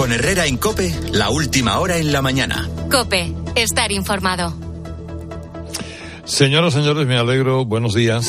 [0.00, 2.66] Con Herrera en Cope, la última hora en la mañana.
[2.90, 4.50] Cope, estar informado.
[6.24, 7.66] Señoras, señores, me alegro.
[7.66, 8.26] Buenos días.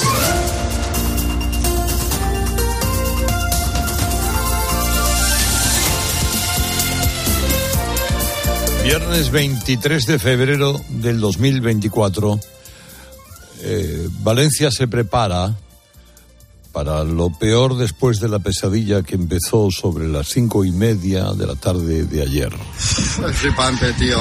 [8.84, 12.38] Viernes 23 de febrero del 2024.
[13.62, 15.56] Eh, Valencia se prepara
[16.72, 21.48] para lo peor después de la pesadilla que empezó sobre las cinco y media de
[21.48, 22.52] la tarde de ayer.
[22.80, 24.18] Es flipante, tío.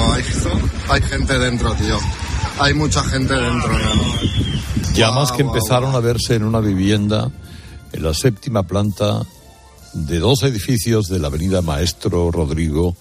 [0.89, 1.97] Hay, gente dentro, tío.
[2.59, 3.71] Hay mucha gente dentro.
[4.93, 7.31] Ya más que empezaron a verse en una vivienda
[7.93, 9.21] en la séptima planta
[9.93, 12.95] de dos edificios de la avenida Maestro Rodrigo,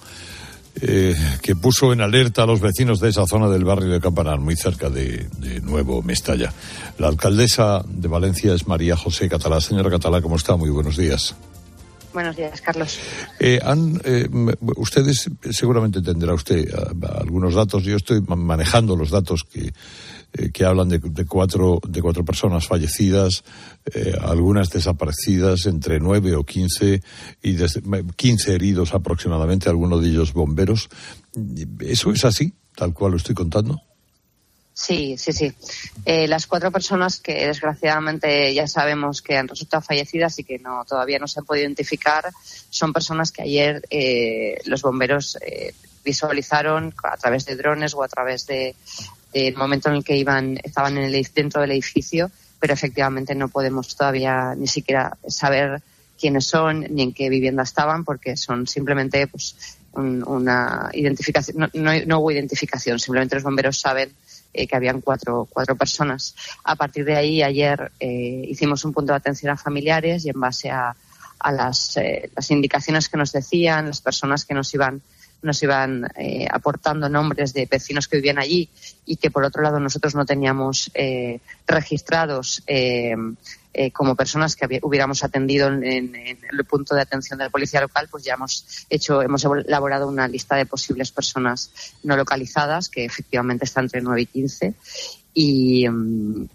[0.82, 4.40] eh, que puso en alerta a los vecinos de esa zona del barrio de Campanar,
[4.40, 5.28] muy cerca de,
[5.62, 6.52] Nuevo Mestalla.
[6.98, 9.60] La alcaldesa de Valencia es María José Catalá.
[9.60, 10.56] Señora Catalá, ¿cómo está?
[10.56, 11.34] Muy buenos días.
[12.12, 12.98] Buenos días, Carlos.
[13.38, 13.60] Eh,
[14.04, 14.28] eh,
[14.76, 16.68] ustedes seguramente tendrá usted
[17.20, 17.84] algunos datos.
[17.84, 19.72] Yo estoy manejando los datos que
[20.32, 23.42] eh, que hablan de, cuatro, de cuatro personas fallecidas,
[23.92, 27.02] eh, algunas desaparecidas, entre nueve o quince,
[27.42, 27.56] y
[28.14, 30.88] quince heridos aproximadamente, algunos de ellos bomberos.
[31.80, 33.82] ¿Eso es así, tal cual lo estoy contando?
[34.72, 35.52] Sí, sí, sí.
[36.04, 40.84] Eh, las cuatro personas que desgraciadamente ya sabemos que han resultado fallecidas y que no
[40.84, 42.30] todavía no se han podido identificar
[42.70, 43.82] son personas que ayer
[44.64, 45.36] los bomberos
[46.02, 48.74] visualizaron a través de drones o a través de,
[49.32, 53.48] el momento en el que iban, estaban en el, dentro del edificio, pero efectivamente no
[53.48, 55.82] podemos todavía ni siquiera saber
[56.18, 62.30] quiénes son ni en qué vivienda estaban porque son simplemente pues una identificación, no, hubo
[62.30, 64.12] identificación, simplemente los bomberos saben
[64.52, 66.36] eh, que habían cuatro, cuatro personas.
[66.62, 70.38] A partir de ahí, ayer eh, hicimos un punto de atención a familiares y en
[70.38, 70.94] base a,
[71.40, 75.02] a las, eh, las indicaciones que nos decían, las personas que nos iban
[75.42, 78.68] nos iban eh, aportando nombres de vecinos que vivían allí
[79.06, 83.14] y que por otro lado nosotros no teníamos eh, registrados eh,
[83.92, 88.24] como personas que hubiéramos atendido en, el punto de atención de la policía local, pues
[88.24, 91.70] ya hemos hecho, hemos elaborado una lista de posibles personas
[92.02, 94.74] no localizadas que efectivamente está entre 9 y 15
[95.32, 95.86] y,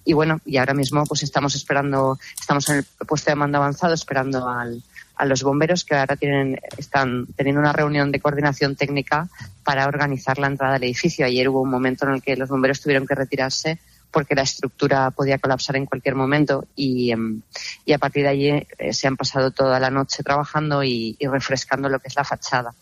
[0.03, 3.93] y, bueno, y ahora mismo pues estamos esperando, estamos en el puesto de mando avanzado
[3.93, 4.83] esperando al,
[5.15, 9.27] a los bomberos que ahora tienen, están teniendo una reunión de coordinación técnica
[9.63, 11.25] para organizar la entrada al edificio.
[11.25, 13.79] Ayer hubo un momento en el que los bomberos tuvieron que retirarse
[14.15, 17.41] porque la estructura podía colapsar en cualquier momento y, em,
[17.83, 21.89] y a partir de allí eh, se han pasado toda la noche trabajando y, refrescando
[21.89, 22.73] lo que es la fachada.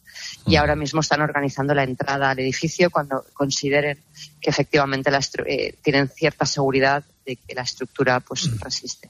[0.46, 3.98] Y ahora mismo están organizando la entrada al edificio cuando consideren
[4.40, 9.10] que efectivamente la eh, tienen cierta seguridad de que la estructura pues resiste.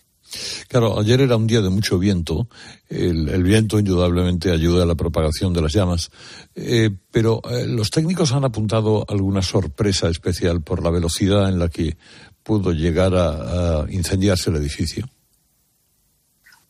[0.67, 2.47] Claro, ayer era un día de mucho viento.
[2.89, 6.09] El, viento indudablemente ayuda a la propagación de las llamas.
[6.55, 11.69] Eh, pero eh, los técnicos han apuntado alguna sorpresa especial por la velocidad en la
[11.69, 11.97] que
[12.43, 15.07] pudo llegar a incendiarse el edificio.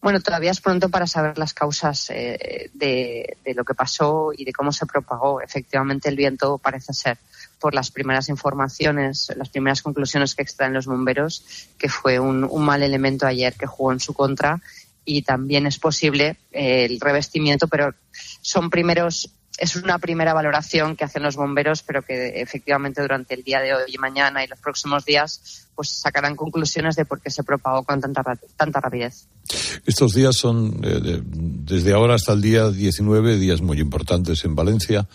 [0.03, 4.51] Bueno, todavía es pronto para saber las causas eh, de, lo que pasó y de
[4.51, 5.39] cómo se propagó.
[5.39, 7.17] Efectivamente, el viento parece ser,
[7.63, 11.45] por las primeras informaciones, las primeras conclusiones que extraen los bomberos,
[11.77, 14.61] que fue un, mal elemento ayer que jugó en su contra
[15.05, 17.95] y también es posible eh, el revestimiento, pero
[18.41, 23.43] son primeros es una primera valoración que hacen los bomberos, pero que efectivamente durante el
[23.43, 27.29] día de hoy y mañana y los próximos días pues sacarán conclusiones de por qué
[27.29, 28.23] se propagó con tanta,
[28.57, 29.27] tanta rapidez.
[29.85, 35.07] Estos días son, eh, desde ahora hasta el día 19, días muy importantes en Valencia.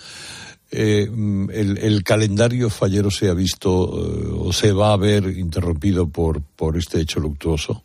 [0.70, 6.42] Eh, el, calendario fallero se ha visto eh, o se va a ver interrumpido por,
[6.42, 7.84] por este hecho luctuoso.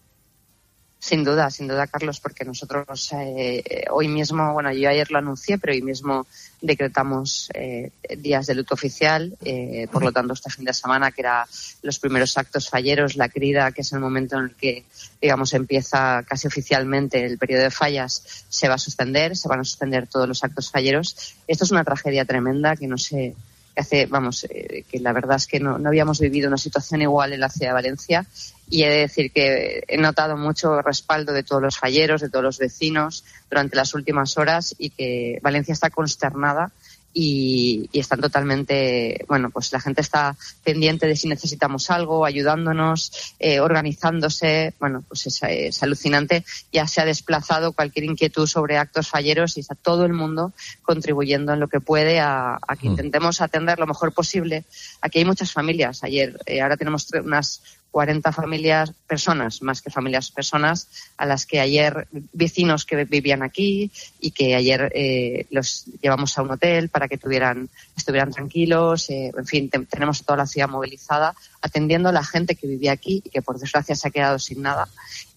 [1.03, 5.57] Sin duda, sin duda, Carlos, porque nosotros eh, hoy mismo, bueno, yo ayer lo anuncié,
[5.57, 6.25] pero hoy mismo
[6.61, 9.35] decretamos eh, días de luto oficial.
[9.43, 11.45] Eh, por lo tanto, este fin de semana, que era
[11.81, 14.85] los primeros actos falleros, la crida, que es el momento en el que,
[15.21, 19.65] digamos, empieza casi oficialmente el periodo de fallas, se va a suspender, se van a
[19.65, 21.35] suspender todos los actos falleros.
[21.49, 23.35] Esto es una tragedia tremenda que no se
[23.73, 27.01] que hace, vamos, eh, que la verdad es que no, no, habíamos vivido una situación
[27.01, 28.25] igual en la ciudad de Valencia.
[28.69, 32.43] Y he de decir que he notado mucho respaldo de todos los falleros, de todos
[32.43, 36.71] los vecinos durante las últimas horas y que Valencia está consternada
[37.13, 43.59] y, están totalmente, bueno, pues la gente está pendiente de si necesitamos algo, ayudándonos, eh,
[43.59, 46.43] organizándose, bueno, pues es, alucinante.
[46.71, 51.53] Ya se ha desplazado cualquier inquietud sobre actos falleros y está todo el mundo contribuyendo
[51.53, 52.91] en lo que puede a, que mm.
[52.91, 54.65] intentemos atender lo mejor posible.
[55.01, 56.03] Aquí hay muchas familias.
[56.03, 57.61] Ayer, eh, ahora tenemos unas
[57.93, 63.91] 40 familias, personas, más que familias, personas a las que ayer, vecinos que vivían aquí
[64.19, 69.11] y que ayer eh, los llevamos a un hotel para que tuvieran, estuvieran tranquilos.
[69.11, 73.21] Eh, en fin, tenemos toda la ciudad movilizada atendiendo a la gente que vivía aquí
[73.23, 74.87] y que por desgracia se ha quedado sin nada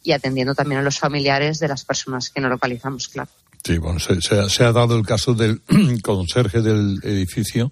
[0.03, 3.29] y atendiendo también a los familiares de las personas que no localizamos, claro.
[3.63, 5.61] Sí, bueno, se, se ha dado el caso del
[6.03, 7.71] conserje del edificio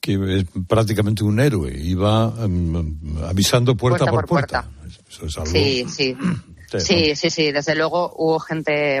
[0.00, 4.68] que es prácticamente un héroe, iba em, avisando puerta, por, puerta.
[5.46, 6.16] Sí, sí.
[6.78, 9.00] Sí, sí, sí, desde luego hubo gente,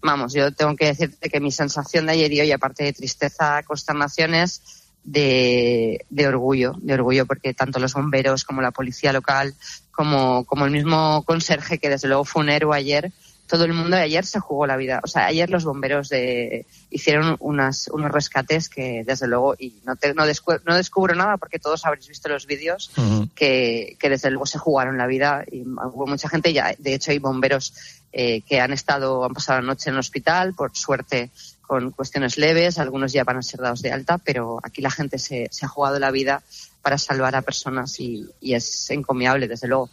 [0.00, 3.64] vamos, yo tengo que decirte que mi sensación de ayer y hoy, aparte de tristeza,
[3.64, 4.62] consternaciones,
[5.02, 9.54] de, de orgullo, de orgullo, porque tanto los bomberos como la policía local,
[9.90, 13.12] como, como el mismo conserje, que desde luego fue un héroe ayer,
[13.50, 15.00] todo el mundo ayer se jugó la vida.
[15.02, 19.94] O sea, ayer los bomberos de, hicieron unas, unos rescates que, desde luego, y no,
[20.14, 22.92] no, descubro, nada porque todos habréis visto los vídeos,
[23.34, 27.10] que, que, desde luego se jugaron la vida y hubo mucha gente, ya, de hecho
[27.10, 27.74] hay bomberos
[28.12, 31.30] eh, que han estado, han pasado la noche en el hospital, por suerte
[31.62, 35.18] con cuestiones leves, algunos ya van a ser dados de alta, pero aquí la gente
[35.18, 36.42] se, se ha jugado la vida
[36.82, 39.88] para salvar a personas y, y es encomiable, desde luego.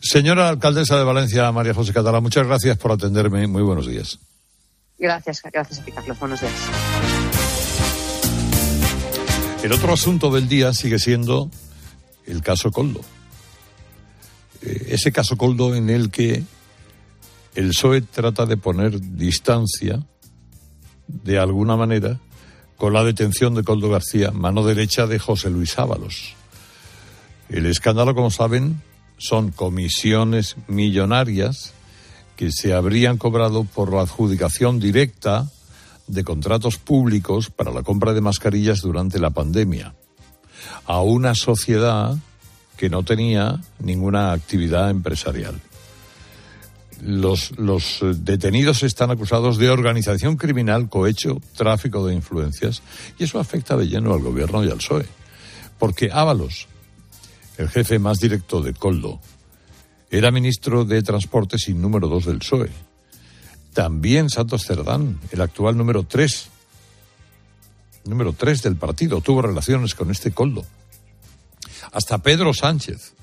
[0.00, 3.46] Señora alcaldesa de Valencia, María José Catalá, muchas gracias por atenderme.
[3.48, 4.18] Muy buenos días.
[4.98, 6.18] Gracias, gracias a ti, Carlos.
[6.18, 6.52] Buenos días.
[9.62, 11.50] El otro asunto del día sigue siendo
[12.26, 13.00] el caso Coldo.
[14.62, 16.44] Eh, ese caso Coldo en el que
[17.54, 20.04] el PSOE trata de poner distancia,
[21.06, 22.20] de alguna manera,
[22.76, 26.34] con la detención de Coldo García, mano derecha de José Luis Ábalos.
[27.48, 28.80] El escándalo, como saben,
[29.16, 31.72] son comisiones millonarias
[32.36, 35.50] que se habrían cobrado por la adjudicación directa
[36.06, 39.94] de contratos públicos para la compra de mascarillas durante la pandemia
[40.86, 42.16] a una sociedad
[42.76, 45.60] que no tenía ninguna actividad empresarial.
[47.00, 52.82] Los, los detenidos están acusados de organización criminal, cohecho, tráfico de influencias,
[53.18, 55.06] y eso afecta de lleno al gobierno y al PSOE.
[55.78, 56.66] Porque Ábalos,
[57.56, 59.20] el jefe más directo de Coldo,
[60.10, 62.70] era ministro de Transportes y número dos del PSOE.
[63.74, 66.48] También Santos Cerdán, el actual número tres,
[68.04, 70.64] número tres del partido, tuvo relaciones con este Coldo.
[71.92, 73.14] Hasta Pedro Sánchez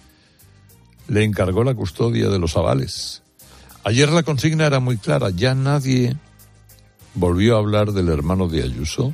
[1.09, 3.21] le encargó la custodia de los avales.
[3.85, 6.17] Ayer la consigna era muy clara, ya nadie
[7.13, 9.13] volvió a hablar del hermano de Ayuso,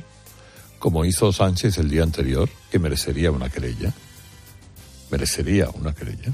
[0.80, 3.94] como hizo Sánchez el día anterior, que merecería una querella
[5.12, 6.32] merecería una querella.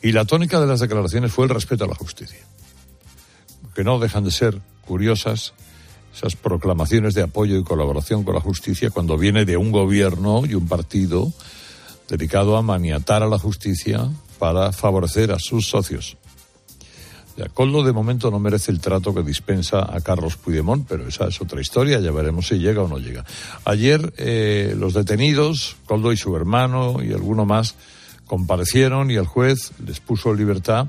[0.00, 2.40] Y la tónica de las declaraciones fue el respeto a la justicia.
[3.74, 5.52] Que no dejan de ser curiosas
[6.14, 10.54] esas proclamaciones de apoyo y colaboración con la justicia cuando viene de un gobierno y
[10.54, 11.32] un partido
[12.08, 16.16] dedicado a maniatar a la justicia para favorecer a sus socios.
[17.52, 21.40] Coldo de momento no merece el trato que dispensa a Carlos Puigdemont, pero esa es
[21.40, 23.24] otra historia, ya veremos si llega o no llega.
[23.64, 27.74] Ayer eh, los detenidos, Coldo y su hermano y alguno más,
[28.26, 30.86] comparecieron y el juez les puso libertad.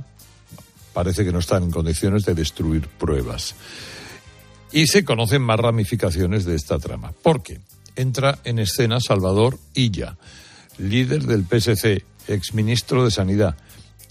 [0.94, 3.56] Parece que no están en condiciones de destruir pruebas.
[4.72, 7.12] Y se conocen más ramificaciones de esta trama.
[7.22, 7.60] Porque
[7.96, 10.18] entra en escena Salvador Illa,
[10.78, 13.56] líder del PSC, exministro de Sanidad,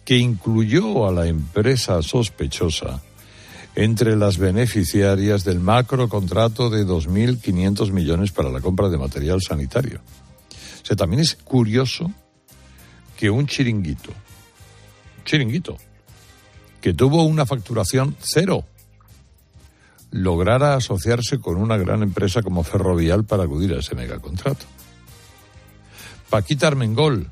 [0.05, 3.03] que incluyó a la empresa sospechosa
[3.75, 10.01] entre las beneficiarias del macro contrato de 2.500 millones para la compra de material sanitario.
[10.82, 12.13] O sea, también es curioso
[13.17, 14.11] que un chiringuito,
[15.25, 15.77] chiringuito,
[16.81, 18.65] que tuvo una facturación cero,
[20.11, 24.67] lograra asociarse con una gran empresa como Ferrovial para acudir a ese megacontrato.
[26.31, 27.31] Paquita Armengol,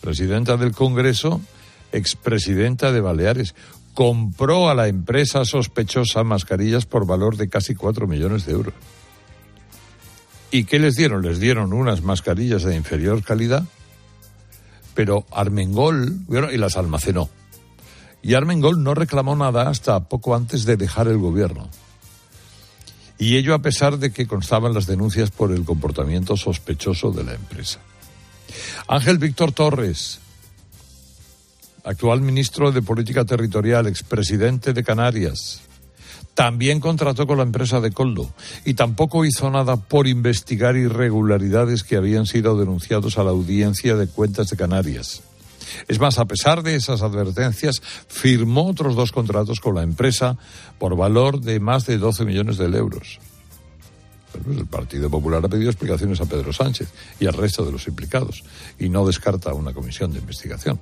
[0.00, 1.40] presidenta del Congreso,
[1.92, 3.54] expresidenta de Baleares,
[3.94, 8.74] compró a la empresa sospechosa mascarillas por valor de casi cuatro millones de euros.
[10.50, 11.22] ¿Y qué les dieron?
[11.22, 13.64] Les dieron unas mascarillas de inferior calidad
[14.98, 17.30] pero Armengol, y las almacenó.
[18.20, 21.70] Y Armengol no reclamó nada hasta poco antes de dejar el gobierno.
[23.16, 27.34] Y ello a pesar de que constaban las denuncias por el comportamiento sospechoso de la
[27.34, 27.78] empresa.
[28.88, 30.18] Ángel Víctor Torres,
[31.84, 35.62] actual ministro de Política Territorial, expresidente de Canarias,
[36.38, 38.32] también contrató con la empresa de Coldo
[38.64, 44.06] y tampoco hizo nada por investigar irregularidades que habían sido denunciados a la audiencia de
[44.06, 45.22] cuentas de Canarias.
[45.88, 50.38] Es más, a pesar de esas advertencias, firmó otros dos contratos con la empresa
[50.78, 53.18] por valor de más de 12 millones de euros.
[54.48, 58.44] el Partido Popular ha pedido explicaciones a Pedro Sánchez y al resto de los implicados
[58.78, 60.78] y no descarta una comisión de investigación.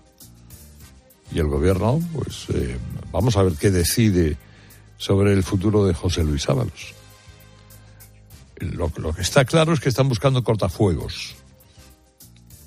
[1.32, 2.78] Y el gobierno, pues eh,
[3.12, 4.36] vamos a ver qué decide
[4.98, 6.94] sobre el futuro de José Luis Ábalos.
[8.58, 11.34] Lo, lo que está claro es que están buscando cortafuegos.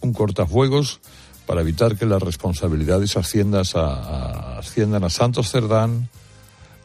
[0.02, 1.00] Un cortafuegos
[1.48, 6.10] para evitar que las responsabilidades asciendas a, a- asciendan a Santos Cerdán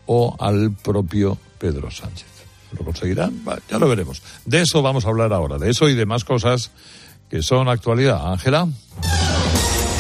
[0.07, 2.29] o al propio Pedro Sánchez.
[2.79, 3.43] ¿Lo conseguirán?
[3.71, 4.23] Ya lo veremos.
[4.47, 6.71] De eso vamos a hablar ahora, de eso y de más cosas
[7.31, 8.33] que son actualidad.
[8.33, 8.67] Ángela.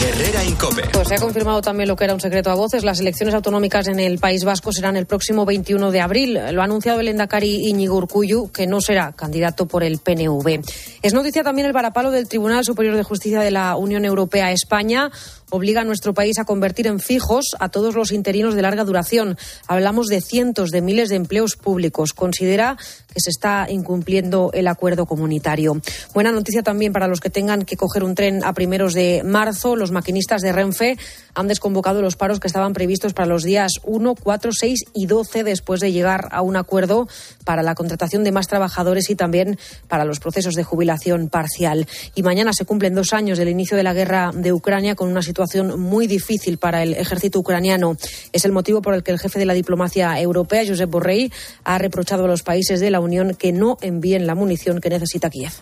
[0.02, 0.82] Herrera Incope.
[0.92, 2.84] Pues se ha confirmado también lo que era un secreto a voces.
[2.84, 6.38] Las elecciones autonómicas en el País Vasco serán el próximo 21 de abril.
[6.52, 10.60] Lo ha anunciado el Endacari Íñigo Urcuyu, que no será candidato por el PNV.
[11.02, 15.10] Es noticia también el varapalo del Tribunal Superior de Justicia de la Unión Europea España.
[15.54, 19.38] Obliga a nuestro país a convertir en fijos a todos los interinos de larga duración.
[19.68, 22.12] Hablamos de cientos de miles de empleos públicos.
[22.12, 22.76] Considera
[23.14, 25.80] que se está incumpliendo el acuerdo comunitario.
[26.12, 29.76] Buena noticia también para los que tengan que coger un tren a primeros de marzo.
[29.76, 30.98] Los maquinistas de Renfe
[31.34, 35.44] han desconvocado los paros que estaban previstos para los días 1, 4, 6 y 12
[35.44, 37.06] después de llegar a un acuerdo
[37.44, 39.58] para la contratación de más trabajadores y también
[39.88, 41.86] para los procesos de jubilación parcial.
[42.14, 45.22] Y mañana se cumplen dos años del inicio de la guerra de Ucrania con una
[45.22, 47.96] situación muy difícil para el ejército ucraniano.
[48.32, 51.32] Es el motivo por el que el jefe de la diplomacia europea, Josep Borrell,
[51.64, 55.30] ha reprochado a los países de la Unión que no envíen la munición que necesita
[55.30, 55.52] Kiev.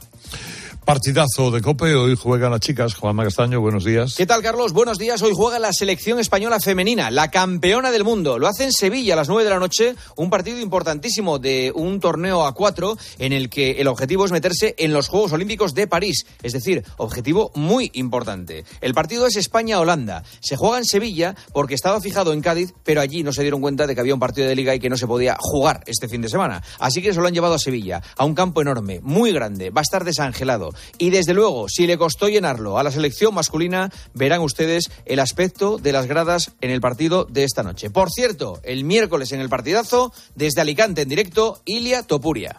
[0.84, 2.94] Partidazo de Cope, hoy juegan las chicas.
[2.94, 4.16] Juanma Castaño, buenos días.
[4.16, 4.72] ¿Qué tal, Carlos?
[4.72, 5.22] Buenos días.
[5.22, 8.36] Hoy juega la selección española femenina, la campeona del mundo.
[8.36, 12.00] Lo hace en Sevilla a las 9 de la noche, un partido importantísimo de un
[12.00, 15.86] torneo a cuatro en el que el objetivo es meterse en los Juegos Olímpicos de
[15.86, 16.26] París.
[16.42, 18.64] Es decir, objetivo muy importante.
[18.80, 20.24] El partido es España-Holanda.
[20.40, 23.86] Se juega en Sevilla porque estaba fijado en Cádiz, pero allí no se dieron cuenta
[23.86, 26.22] de que había un partido de liga y que no se podía jugar este fin
[26.22, 26.60] de semana.
[26.80, 29.70] Así que se lo han llevado a Sevilla, a un campo enorme, muy grande.
[29.70, 30.71] Va a estar desangelado.
[30.98, 35.78] Y desde luego, si le costó llenarlo a la selección masculina, verán ustedes el aspecto
[35.78, 37.90] de las gradas en el partido de esta noche.
[37.90, 42.56] Por cierto, el miércoles en el partidazo, desde Alicante en directo, Ilia Topuria.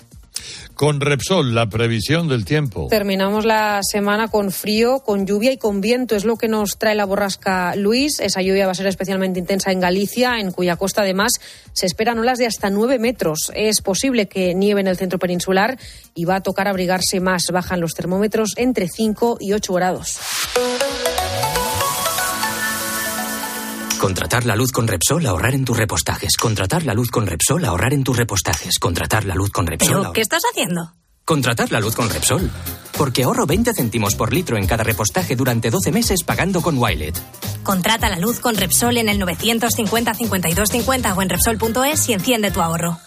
[0.76, 2.88] Con Repsol, la previsión del tiempo.
[2.90, 6.16] Terminamos la semana con frío, con lluvia y con viento.
[6.16, 8.20] Es lo que nos trae la borrasca Luis.
[8.20, 11.34] Esa lluvia va a ser especialmente intensa en Galicia, en cuya costa además
[11.74, 13.52] se esperan olas de hasta nueve metros.
[13.56, 15.78] Es posible que nieve en el centro peninsular
[16.16, 17.44] y va a tocar abrigarse más.
[17.52, 20.20] Bajan los termómetros entre 5 y 8 grados.
[24.08, 26.36] Contratar la luz con Repsol, ahorrar en tus repostajes.
[26.36, 28.78] Contratar la luz con Repsol, ahorrar en tus repostajes.
[28.78, 29.88] Contratar la luz con Repsol.
[29.88, 30.92] ¿Pero ahor- qué estás haciendo?
[31.24, 32.52] Contratar la luz con Repsol.
[32.98, 37.18] Porque ahorro 20 céntimos por litro en cada repostaje durante 12 meses pagando con Wilet.
[37.64, 42.52] Contrata la luz con Repsol en el 950 52 50 o en Repsol.es y enciende
[42.52, 43.00] tu ahorro.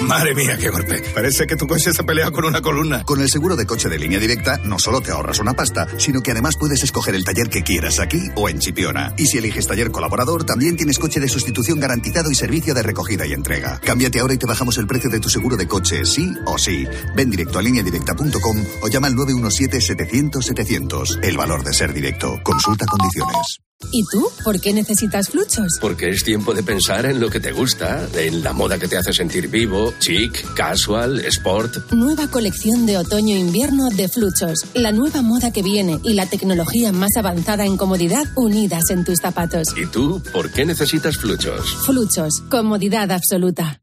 [0.00, 1.00] Madre mía, qué golpe.
[1.14, 3.04] Parece que tu coche se ha peleado con una columna.
[3.04, 6.22] Con el seguro de coche de línea directa, no solo te ahorras una pasta, sino
[6.22, 9.12] que además puedes escoger el taller que quieras aquí o en Chipiona.
[9.16, 13.24] Y si eliges taller colaborador, también tienes coche de sustitución garantizado y servicio de recogida
[13.26, 13.80] y entrega.
[13.80, 16.86] Cámbiate ahora y te bajamos el precio de tu seguro de coche, sí o sí.
[17.16, 21.24] Ven directo a lineadirecta.com o llama al 917-700-700.
[21.24, 22.38] El valor de ser directo.
[22.44, 23.58] Consulta condiciones.
[23.92, 24.28] ¿Y tú?
[24.42, 25.78] ¿Por qué necesitas fluchos?
[25.80, 28.96] Porque es tiempo de pensar en lo que te gusta, en la moda que te
[28.96, 31.92] hace sentir vivo, chic, casual, sport.
[31.92, 34.66] Nueva colección de otoño-invierno de Fluchos.
[34.74, 39.20] La nueva moda que viene y la tecnología más avanzada en comodidad unidas en tus
[39.20, 39.68] zapatos.
[39.76, 41.76] ¿Y tú por qué necesitas fluchos?
[41.86, 42.42] Fluchos.
[42.50, 43.80] Comodidad absoluta.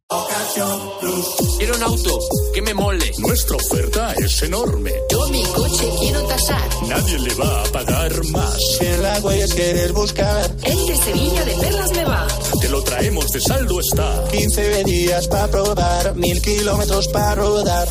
[1.58, 2.20] Quiero un auto
[2.54, 3.12] que me mole.
[3.18, 4.94] Nuestra oferta es enorme.
[5.10, 6.70] Yo mi coche quiero tasar.
[6.88, 8.58] Nadie le va a pagar más.
[8.78, 10.52] Si en la huellas quieres buscar.
[10.64, 12.28] El de Sevilla de Perlas me va.
[12.62, 14.28] Te lo traemos de saldo está.
[14.32, 17.88] 15 días para probar, mil kilómetros para rodar.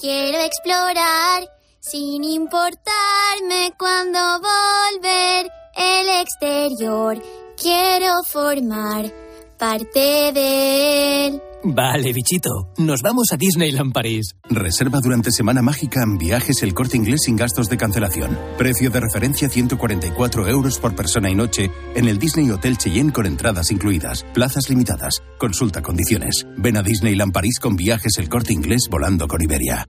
[0.00, 1.50] Quiero explorar
[1.80, 7.20] sin importarme cuando volver el exterior.
[7.60, 9.27] Quiero formar
[9.58, 11.42] parte de él.
[11.64, 12.72] Vale, bichito.
[12.78, 14.36] Nos vamos a Disneyland París.
[14.48, 18.38] Reserva durante Semana Mágica en viajes el corte inglés sin gastos de cancelación.
[18.56, 23.26] Precio de referencia 144 euros por persona y noche en el Disney Hotel Cheyenne con
[23.26, 24.24] entradas incluidas.
[24.32, 25.22] Plazas limitadas.
[25.38, 26.46] Consulta condiciones.
[26.56, 29.88] Ven a Disneyland París con viajes el corte inglés volando con Iberia.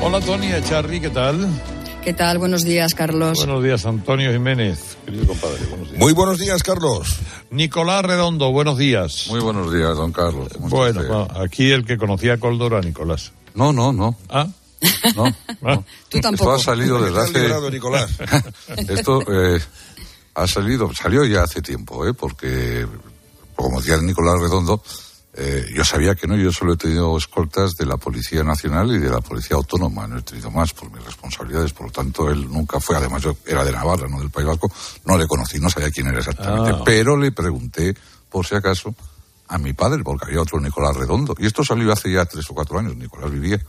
[0.00, 1.48] Hola, Tony Echarri, ¿qué tal?
[2.08, 2.38] ¿Qué tal?
[2.38, 3.36] Buenos días, Carlos.
[3.36, 5.62] Buenos días, Antonio Jiménez, querido compadre.
[5.66, 6.00] Buenos días.
[6.00, 7.18] Muy buenos días, Carlos.
[7.50, 9.26] Nicolás Redondo, buenos días.
[9.28, 10.48] Muy buenos días, don Carlos.
[10.58, 13.32] Bueno, bueno, aquí el que conocía a Coldora, Nicolás.
[13.52, 14.16] No, no, no.
[14.30, 14.48] ¿Ah?
[15.16, 15.24] No,
[15.60, 15.84] no.
[16.08, 16.56] Tú tampoco.
[16.56, 17.70] Esto ha salido desde hace...
[17.70, 18.10] Nicolás.
[18.88, 19.60] Esto eh,
[20.34, 22.14] ha salido, salió ya hace tiempo, ¿eh?
[22.14, 22.86] Porque,
[23.54, 24.82] como decía Nicolás Redondo,
[25.40, 28.98] Eh, yo sabía que no, yo solo he tenido escoltas de la Policía Nacional y
[28.98, 32.50] de la Policía Autónoma, no he tenido más por mis responsabilidades, por lo tanto él
[32.50, 34.68] nunca fue, además yo era de Navarra, no del País Vasco,
[35.04, 36.82] no le conocí, no sabía quién era exactamente, Ah.
[36.84, 37.94] pero le pregunté,
[38.28, 38.96] por si acaso,
[39.46, 42.54] a mi padre, porque había otro Nicolás Redondo, y esto salió hace ya tres o
[42.54, 43.64] cuatro años, Nicolás vivía,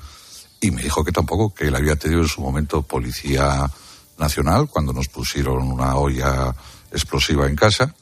[0.62, 3.70] y me dijo que tampoco, que él había tenido en su momento Policía
[4.18, 6.56] Nacional, cuando nos pusieron una olla
[6.92, 7.94] explosiva en casa,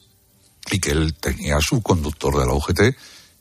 [0.72, 2.96] y que él tenía su conductor de la UGT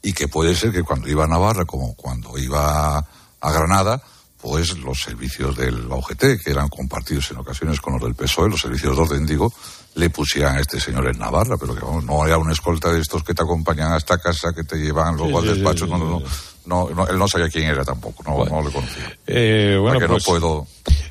[0.06, 4.00] y que puede ser que cuando iba a Navarra como cuando iba a Granada
[4.40, 8.50] pues los servicios de la UGT que eran compartidos en ocasiones con los del PSOE
[8.50, 9.52] los servicios de orden digo
[9.96, 13.00] le pusieran a este señor en Navarra pero que vamos, no era una escolta de
[13.00, 15.98] estos que te acompañan hasta casa que te llevan luego Sí, al despacho sí, no,
[15.98, 16.25] sí,
[16.66, 19.12] no, no, no, él no sabía quién era tampoco no, no le conocía.
[19.26, 20.66] Eh, bueno, que pues, no puedo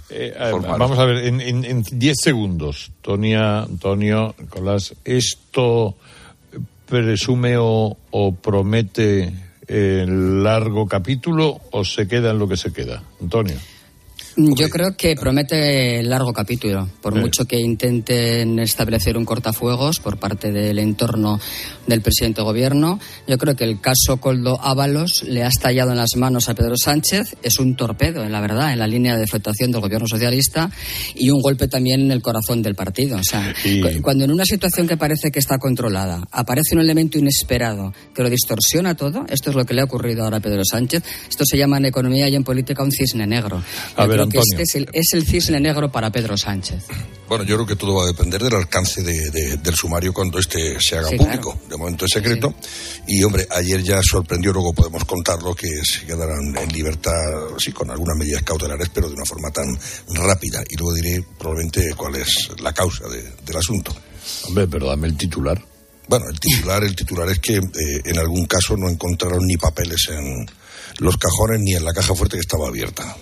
[0.09, 5.97] eh, vamos a ver, en 10 segundos, Tonia, Antonio, Nicolás, ¿esto
[6.88, 9.34] presume o, o promete
[9.68, 13.04] el largo capítulo o se queda en lo que se queda?
[13.22, 13.58] Antonio.
[14.38, 20.51] Yo creo que promete largo capítulo, por mucho que intenten establecer un cortafuegos por parte
[20.51, 21.39] del entorno
[21.88, 23.00] del presidente de gobierno.
[23.27, 26.75] Yo creo que el caso Coldo Ábalos le ha estallado en las manos a Pedro
[26.75, 27.38] Sánchez.
[27.44, 30.70] Es un torpedo, en la verdad, en la línea de flotación del gobierno socialista
[31.15, 33.18] y un golpe también en el corazón del partido.
[33.18, 37.18] O sea, cu- cuando en una situación que parece que está controlada aparece un elemento
[37.18, 40.63] inesperado que lo distorsiona todo, esto es lo que le ha ocurrido ahora a Pedro
[40.65, 41.04] Sánchez.
[41.30, 43.63] Esto se llama en economía y en política un cisne negro.
[43.96, 46.84] A ver, que este es el, es el cisne negro para Pedro Sánchez.
[47.27, 50.38] Bueno, yo creo que todo va a depender del alcance de- de- del sumario cuando
[50.38, 51.60] este se haga Sí, público.
[51.70, 52.53] De momento es secreto.
[53.08, 57.12] Y, hombre, ayer ya sorprendió, luego podemos contarlo, que se quedarán en libertad,
[57.58, 59.65] sí, con algunas medidas cautelares, pero de una forma tan
[60.24, 60.63] rápida.
[60.70, 63.96] Y luego diré probablemente cuál es la causa de- del asunto.
[64.48, 65.60] Hombre, pero dame el titular.
[66.08, 70.08] Bueno, el titular, el titular es que eh, en algún caso no encontraron ni papeles
[70.12, 70.46] en
[71.00, 73.17] los cajones ni en la caja fuerte que estaba abierta.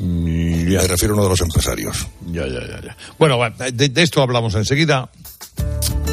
[0.00, 2.06] Me refiero a uno de los empresarios.
[2.26, 2.80] Ya, ya, ya.
[2.80, 2.96] ya.
[3.18, 3.38] Bueno,
[3.72, 5.10] de, de esto hablamos enseguida.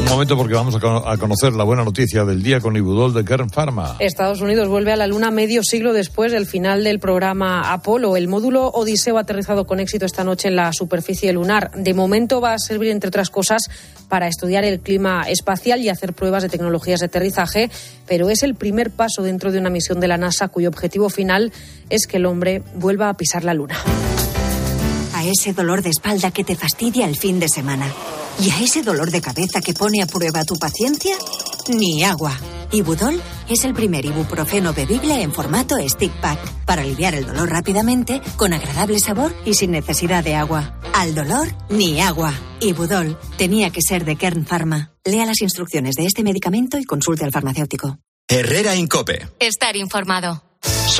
[0.10, 3.96] Momento porque vamos a conocer la buena noticia del día con Ibudol de Kern Pharma.
[4.00, 8.18] Estados Unidos vuelve a la Luna medio siglo después del final del programa Apolo.
[8.18, 11.72] El módulo Odiseo ha aterrizado con éxito esta noche en la superficie lunar.
[11.76, 13.70] De momento va a servir, entre otras cosas,
[14.10, 17.70] para estudiar el clima espacial y hacer pruebas de tecnologías de aterrizaje,
[18.08, 21.54] pero es el primer paso dentro de una misión de la NASA cuyo objetivo final
[21.92, 23.78] es que el hombre vuelva a pisar la Luna.
[25.20, 27.94] A ese dolor de espalda que te fastidia el fin de semana.
[28.40, 31.14] Y a ese dolor de cabeza que pone a prueba tu paciencia,
[31.68, 32.32] ni agua.
[32.72, 38.22] Ibudol es el primer ibuprofeno bebible en formato stick pack para aliviar el dolor rápidamente,
[38.38, 40.80] con agradable sabor y sin necesidad de agua.
[40.94, 42.34] Al dolor, ni agua.
[42.62, 44.94] Ibudol tenía que ser de Kern Pharma.
[45.04, 48.00] Lea las instrucciones de este medicamento y consulte al farmacéutico.
[48.30, 49.28] Herrera Incope.
[49.42, 50.49] Estar informado.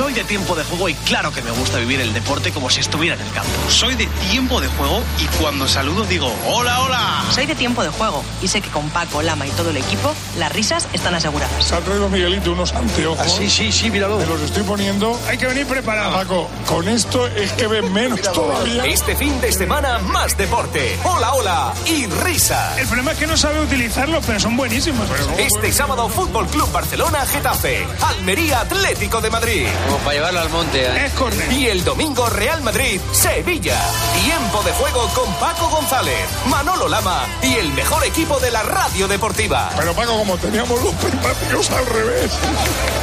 [0.00, 2.80] Soy de tiempo de juego y claro que me gusta vivir el deporte como si
[2.80, 3.50] estuviera en el campo.
[3.68, 7.24] Soy de tiempo de juego y cuando saludo digo ¡Hola, hola!
[7.30, 10.14] Soy de tiempo de juego y sé que con Paco, Lama y todo el equipo
[10.38, 11.62] las risas están aseguradas.
[11.62, 13.20] Se ha traído Miguelito unos anteojos.
[13.20, 14.16] Ah, sí, sí, sí, míralo.
[14.16, 15.20] Me los estoy poniendo.
[15.28, 16.14] Hay que venir preparado.
[16.14, 18.84] Paco, con esto es que ven menos todavía.
[18.86, 20.98] Este fin de semana, más deporte.
[21.04, 22.74] Hola, hola y risa.
[22.80, 25.06] El problema es que no sabe utilizarlos, pero son buenísimos.
[25.36, 27.86] Este sábado, Fútbol Club Barcelona, Getafe.
[28.00, 29.66] Almería, Atlético de Madrid.
[29.90, 30.84] Como para llevarlo al monte.
[30.84, 31.06] ¿eh?
[31.06, 31.52] Es correcto.
[31.52, 33.76] Y el domingo, Real Madrid, Sevilla.
[34.24, 39.08] Tiempo de juego con Paco González, Manolo Lama y el mejor equipo de la radio
[39.08, 39.68] deportiva.
[39.76, 42.30] Pero Paco, como teníamos los primáticos al revés,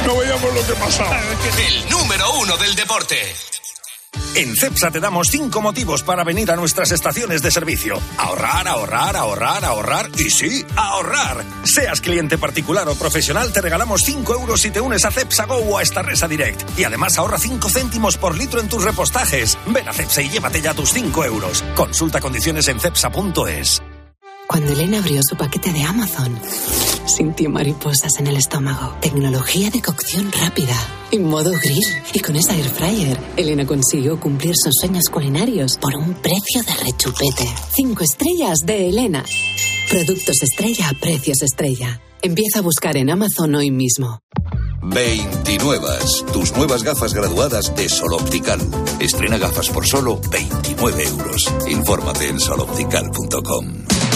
[0.06, 1.20] no veíamos lo que pasaba.
[1.58, 3.36] El número uno del deporte.
[4.34, 7.98] En CEPSA te damos cinco motivos para venir a nuestras estaciones de servicio.
[8.18, 11.44] Ahorrar, ahorrar, ahorrar, ahorrar y sí, ahorrar.
[11.64, 15.56] Seas cliente particular o profesional, te regalamos 5 euros si te unes a CEPSA Go
[15.56, 16.78] o a esta Resa Direct.
[16.78, 19.58] Y además ahorra 5 céntimos por litro en tus repostajes.
[19.66, 21.64] Ven a CEPSA y llévate ya tus 5 euros.
[21.74, 23.82] Consulta condiciones en CEPSA.es.
[24.48, 26.40] Cuando Elena abrió su paquete de Amazon,
[27.06, 28.96] sintió mariposas en el estómago.
[29.02, 30.74] Tecnología de cocción rápida,
[31.10, 31.84] en modo grill.
[32.14, 36.72] Y con esa air fryer, Elena consiguió cumplir sus sueños culinarios por un precio de
[36.82, 37.46] rechupete.
[37.74, 39.22] Cinco estrellas de Elena.
[39.90, 42.00] Productos estrella a precios estrella.
[42.22, 44.22] Empieza a buscar en Amazon hoy mismo.
[44.82, 45.88] 29.
[46.32, 48.60] Tus nuevas gafas graduadas de Sol Optical.
[48.98, 51.52] Estrena gafas por solo 29 euros.
[51.68, 54.07] Infórmate en soloptical.com.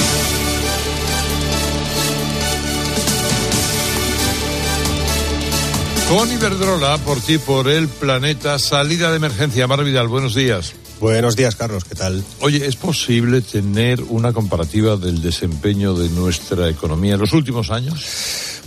[6.12, 9.66] Con Iberdrola, por ti, por el planeta, salida de emergencia.
[9.66, 10.74] Mar Vidal, buenos días.
[11.00, 12.22] Buenos días, Carlos, ¿qué tal?
[12.40, 18.04] Oye, ¿es posible tener una comparativa del desempeño de nuestra economía en los últimos años?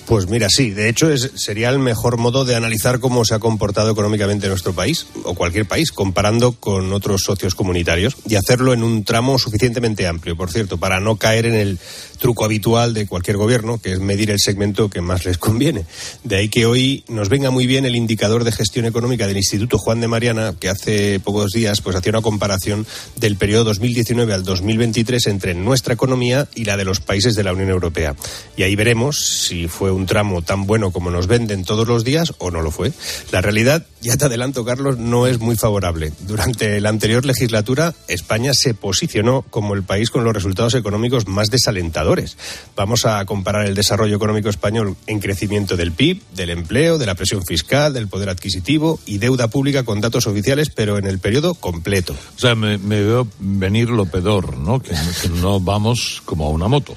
[0.05, 3.91] Pues mira, sí, de hecho sería el mejor modo de analizar cómo se ha comportado
[3.91, 9.03] económicamente nuestro país, o cualquier país, comparando con otros socios comunitarios, y hacerlo en un
[9.03, 11.79] tramo suficientemente amplio, por cierto, para no caer en el
[12.19, 15.85] truco habitual de cualquier gobierno, que es medir el segmento que más les conviene.
[16.23, 19.79] De ahí que hoy nos venga muy bien el indicador de gestión económica del Instituto
[19.79, 24.43] Juan de Mariana, que hace pocos días pues hacía una comparación del periodo 2019 al
[24.43, 28.15] 2023 entre nuestra economía y la de los países de la Unión Europea.
[28.55, 32.33] Y ahí veremos si fue un tramo tan bueno como nos venden todos los días
[32.37, 32.91] o no lo fue.
[33.31, 36.13] La realidad, ya te adelanto, Carlos, no es muy favorable.
[36.27, 41.49] Durante la anterior legislatura, España se posicionó como el país con los resultados económicos más
[41.49, 42.37] desalentadores.
[42.75, 47.15] Vamos a comparar el desarrollo económico español en crecimiento del PIB, del empleo, de la
[47.15, 51.53] presión fiscal, del poder adquisitivo y deuda pública con datos oficiales, pero en el periodo
[51.53, 52.15] completo.
[52.35, 54.81] O sea, me, veo venir lo peor, ¿no?
[54.81, 54.93] Que
[55.41, 56.95] no vamos como a una moto.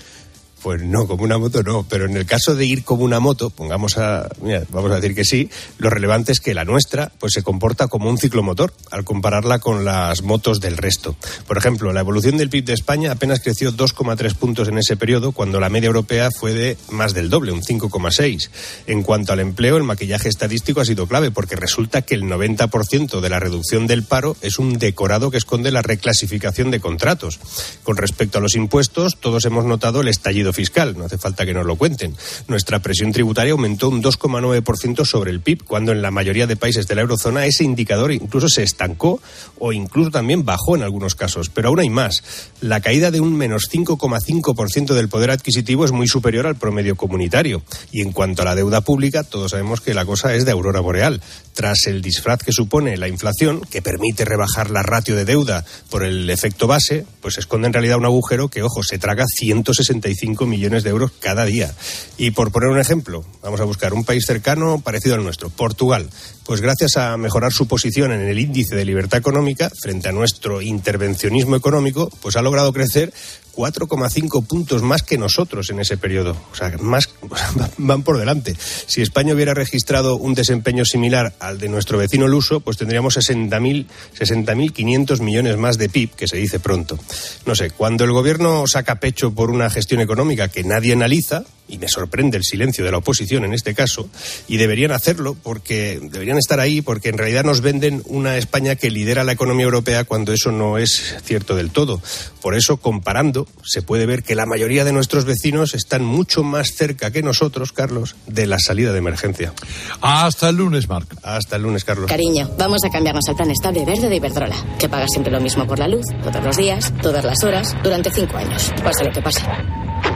[0.62, 3.50] Pues no, como una moto no, pero en el caso de ir como una moto,
[3.50, 4.28] pongamos a,
[4.70, 8.10] vamos a decir que sí, lo relevante es que la nuestra pues se comporta como
[8.10, 11.16] un ciclomotor al compararla con las motos del resto.
[11.46, 15.32] Por ejemplo, la evolución del PIB de España apenas creció 2,3 puntos en ese periodo,
[15.32, 18.50] cuando la media europea fue de más del doble, un 5,6.
[18.86, 23.20] En cuanto al empleo, el maquillaje estadístico ha sido clave, porque resulta que el 90%
[23.20, 27.38] de la reducción del paro es un decorado que esconde la reclasificación de contratos.
[27.82, 31.54] Con respecto a los impuestos, todos hemos notado el estallido fiscal, no hace falta que
[31.54, 32.14] nos lo cuenten.
[32.46, 36.86] Nuestra presión tributaria aumentó un 2,9% sobre el PIB, cuando en la mayoría de países
[36.86, 39.20] de la eurozona ese indicador incluso se estancó
[39.58, 41.50] o incluso también bajó en algunos casos.
[41.50, 42.22] Pero aún hay más.
[42.60, 47.62] La caída de un menos 5,5% del poder adquisitivo es muy superior al promedio comunitario.
[47.92, 50.80] Y en cuanto a la deuda pública, todos sabemos que la cosa es de aurora
[50.80, 51.20] boreal.
[51.54, 56.04] Tras el disfraz que supone la inflación, que permite rebajar la ratio de deuda por
[56.04, 60.84] el efecto base, pues esconde en realidad un agujero que, ojo, se traga 165 millones
[60.84, 61.74] de euros cada día.
[62.16, 66.08] Y por poner un ejemplo, vamos a buscar un país cercano parecido al nuestro, Portugal.
[66.44, 70.62] Pues gracias a mejorar su posición en el índice de libertad económica frente a nuestro
[70.62, 73.12] intervencionismo económico, pues ha logrado crecer
[73.58, 76.36] 4,5 puntos más que nosotros en ese periodo.
[76.52, 77.10] O sea, más
[77.76, 78.56] van por delante.
[78.86, 83.86] Si España hubiera registrado un desempeño similar al de nuestro vecino luso, pues tendríamos 60.000
[84.16, 86.98] 60.500 millones más de PIB, que se dice pronto.
[87.46, 91.78] No sé, cuando el gobierno saca pecho por una gestión económica que nadie analiza, y
[91.78, 94.08] me sorprende el silencio de la oposición en este caso,
[94.46, 98.90] y deberían hacerlo porque deberían estar ahí porque en realidad nos venden una España que
[98.90, 102.00] lidera la economía europea cuando eso no es cierto del todo.
[102.40, 106.68] Por eso, comparando, se puede ver que la mayoría de nuestros vecinos están mucho más
[106.74, 109.52] cerca que nosotros, Carlos, de la salida de emergencia.
[110.00, 111.14] Hasta el lunes, Marc.
[111.22, 112.08] Hasta el lunes, Carlos.
[112.08, 115.66] Cariño, vamos a cambiarnos al plan estable verde de Iberdrola, que paga siempre lo mismo
[115.66, 119.20] por la luz, todos los días, todas las horas, durante cinco años, pase lo que
[119.20, 119.42] pase.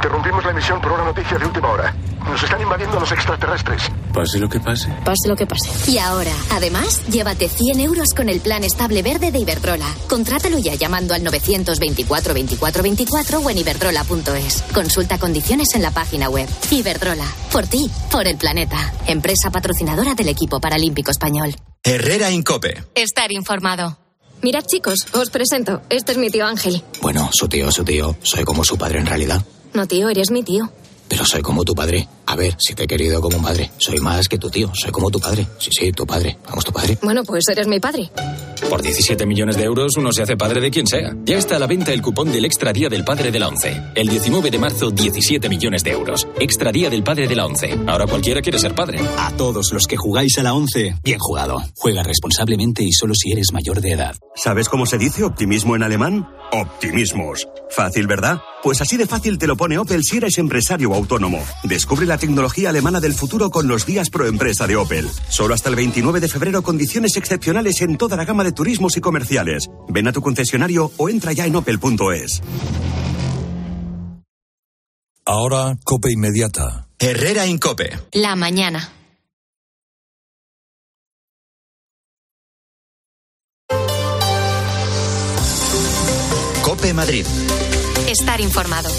[0.02, 1.94] Interrumpimos la emisión por una noticia de última hora.
[2.24, 3.82] Nos están invadiendo los extraterrestres.
[4.12, 4.92] Pase lo que pase.
[5.04, 5.70] Pase lo que pase.
[5.88, 9.86] Y ahora, además, llévate 100 euros con el plan estable verde de Iberdrola.
[10.08, 14.64] Contrátalo ya llamando al 924 24 24 o en iberdrola.es.
[14.74, 16.48] Consulta condiciones en la página web.
[16.72, 17.26] Iberdrola.
[17.52, 18.92] Por ti, por el planeta.
[19.06, 21.54] Empresa patrocinadora del equipo paralímpico español.
[21.84, 22.82] Herrera Incope.
[22.96, 23.98] Estar informado.
[24.42, 25.82] Mirad, chicos, os presento.
[25.90, 26.82] Este es mi tío Ángel.
[27.00, 28.16] Bueno, su tío, su tío.
[28.22, 29.40] Soy como su padre en realidad.
[29.74, 30.70] No, tío, eres mi tío.
[31.08, 32.08] Pero soy como tu padre.
[32.26, 33.70] A ver, si te he querido como un padre.
[33.78, 34.70] Soy más que tu tío.
[34.74, 35.46] Soy como tu padre.
[35.58, 36.38] Sí, sí, tu padre.
[36.48, 36.98] Vamos, tu padre.
[37.02, 38.10] Bueno, pues eres mi padre.
[38.68, 41.14] Por 17 millones de euros uno se hace padre de quien sea.
[41.24, 43.82] Ya está a la venta el cupón del Extra Día del Padre de la ONCE.
[43.94, 46.26] El 19 de marzo, 17 millones de euros.
[46.38, 47.78] Extra Día del Padre de la ONCE.
[47.86, 49.00] Ahora cualquiera quiere ser padre.
[49.18, 51.62] A todos los que jugáis a la ONCE, bien jugado.
[51.76, 54.16] Juega responsablemente y solo si eres mayor de edad.
[54.34, 56.28] ¿Sabes cómo se dice optimismo en alemán?
[56.52, 57.48] Optimismos.
[57.70, 58.40] Fácil, ¿verdad?
[58.62, 61.42] Pues así de fácil te lo pone Opel si eres empresario o autónomo.
[61.64, 65.08] Descubre la tecnología alemana del futuro con los días pro empresa de Opel.
[65.30, 69.00] Solo hasta el 29 de febrero condiciones excepcionales en toda la gama de turismos y
[69.00, 69.70] comerciales.
[69.88, 72.42] Ven a tu concesionario o entra ya en opel.es.
[75.24, 76.86] Ahora, Cope Inmediata.
[76.98, 77.98] Herrera Incope.
[78.12, 78.92] La mañana.
[86.62, 87.24] Cope Madrid.
[88.06, 88.90] Estar informado.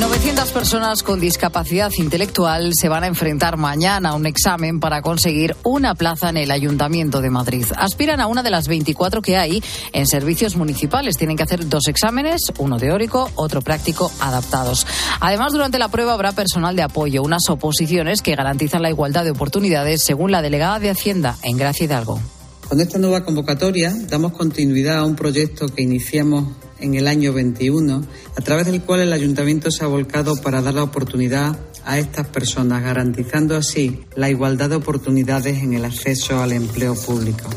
[0.00, 5.54] 900 personas con discapacidad intelectual se van a enfrentar mañana a un examen para conseguir
[5.64, 7.66] una plaza en el Ayuntamiento de Madrid.
[7.76, 11.18] Aspiran a una de las 24 que hay en servicios municipales.
[11.18, 14.86] Tienen que hacer dos exámenes, uno teórico, otro práctico, adaptados.
[15.20, 19.32] Además, durante la prueba habrá personal de apoyo, unas oposiciones que garantizan la igualdad de
[19.32, 22.18] oportunidades, según la delegada de Hacienda en Gracia Hidalgo.
[22.66, 26.46] Con esta nueva convocatoria damos continuidad a un proyecto que iniciamos
[26.82, 28.04] en el año 21,
[28.36, 32.26] a través del cual el ayuntamiento se ha volcado para dar la oportunidad a estas
[32.28, 37.48] personas, garantizando así la igualdad de oportunidades en el acceso al empleo público.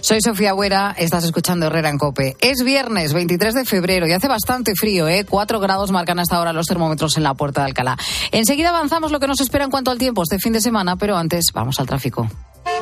[0.00, 2.36] Soy Sofía Buera, estás escuchando Herrera en Cope.
[2.40, 5.24] Es viernes 23 de febrero y hace bastante frío, ¿eh?
[5.28, 7.96] Cuatro grados marcan hasta ahora los termómetros en la puerta de Alcalá.
[8.30, 11.16] Enseguida avanzamos lo que nos espera en cuanto al tiempo este fin de semana, pero
[11.16, 12.28] antes vamos al tráfico.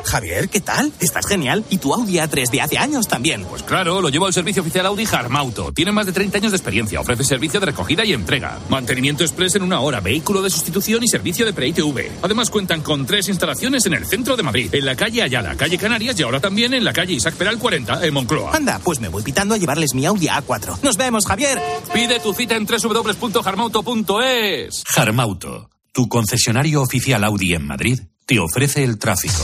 [0.05, 0.91] Javier, ¿qué tal?
[0.99, 1.63] Estás genial.
[1.69, 3.43] ¿Y tu Audi A3 de hace años también?
[3.45, 5.71] Pues claro, lo llevo al servicio oficial Audi Harmauto.
[5.73, 6.99] Tiene más de 30 años de experiencia.
[6.99, 8.59] Ofrece servicio de recogida y entrega.
[8.69, 12.19] Mantenimiento express en una hora, vehículo de sustitución y servicio de pre-ITV.
[12.21, 15.77] Además cuentan con tres instalaciones en el centro de Madrid, en la calle Ayala, calle
[15.77, 18.55] Canarias y ahora también en la calle Isaac Peral 40, en Moncloa.
[18.55, 20.81] Anda, pues me voy pitando a llevarles mi Audi A4.
[20.83, 21.59] Nos vemos, Javier.
[21.93, 24.83] Pide tu cita en www.harmauto.es.
[24.95, 29.43] Harmauto, tu concesionario oficial Audi en Madrid, te ofrece el tráfico.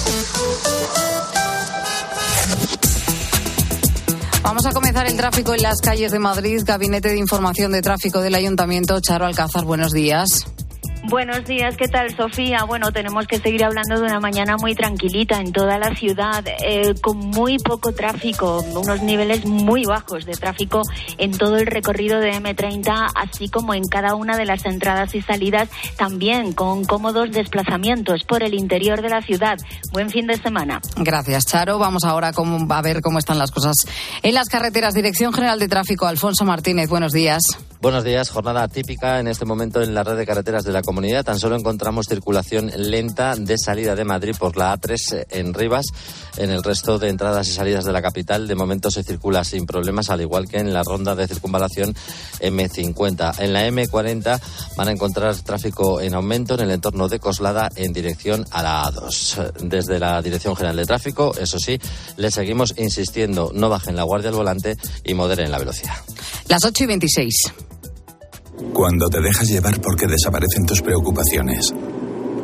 [4.41, 6.61] Vamos a comenzar el tráfico en las calles de Madrid.
[6.65, 8.99] Gabinete de Información de Tráfico del Ayuntamiento.
[8.99, 10.45] Charo Alcázar, buenos días.
[11.03, 12.65] Buenos días, ¿qué tal Sofía?
[12.65, 16.93] Bueno, tenemos que seguir hablando de una mañana muy tranquilita en toda la ciudad, eh,
[17.01, 20.81] con muy poco tráfico, unos niveles muy bajos de tráfico
[21.17, 25.21] en todo el recorrido de M30, así como en cada una de las entradas y
[25.21, 29.57] salidas, también con cómodos desplazamientos por el interior de la ciudad.
[29.93, 30.81] Buen fin de semana.
[30.97, 31.79] Gracias, Charo.
[31.79, 33.75] Vamos ahora a ver cómo están las cosas
[34.21, 34.93] en las carreteras.
[34.93, 37.41] Dirección General de Tráfico, Alfonso Martínez, buenos días.
[37.81, 41.23] Buenos días, jornada típica en este momento en la red de carreteras de la comunidad.
[41.23, 45.85] Tan solo encontramos circulación lenta de salida de Madrid por la A3 en Rivas.
[46.35, 49.65] En el resto de entradas y salidas de la capital, de momento se circula sin
[49.65, 51.95] problemas, al igual que en la ronda de circunvalación
[52.41, 53.39] M50.
[53.39, 54.41] En la M40
[54.75, 58.91] van a encontrar tráfico en aumento en el entorno de Coslada en dirección a la
[58.91, 59.53] A2.
[59.61, 61.79] Desde la Dirección General de Tráfico, eso sí,
[62.17, 65.95] le seguimos insistiendo, no bajen la guardia al volante y moderen la velocidad.
[66.49, 67.35] Las 8 y 26.
[68.73, 71.73] Cuando te dejas llevar porque desaparecen tus preocupaciones.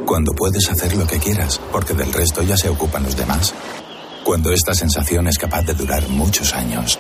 [0.06, 3.54] Cuando puedes hacer lo que quieras porque del resto ya se ocupan los demás.
[4.23, 6.97] Cuando esta sensación es capaz de durar muchos años.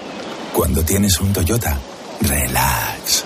[0.53, 1.79] Cuando tienes un Toyota,
[2.21, 3.25] relax.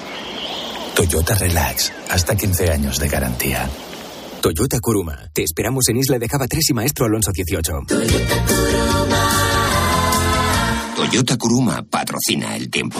[0.95, 3.69] Toyota Relax, hasta 15 años de garantía.
[4.41, 5.17] Toyota Kuruma.
[5.33, 7.71] Te esperamos en Isla de Java 3 y Maestro Alonso 18.
[7.87, 9.29] Toyota Kuruma.
[10.97, 12.99] Toyota Kuruma patrocina el tiempo.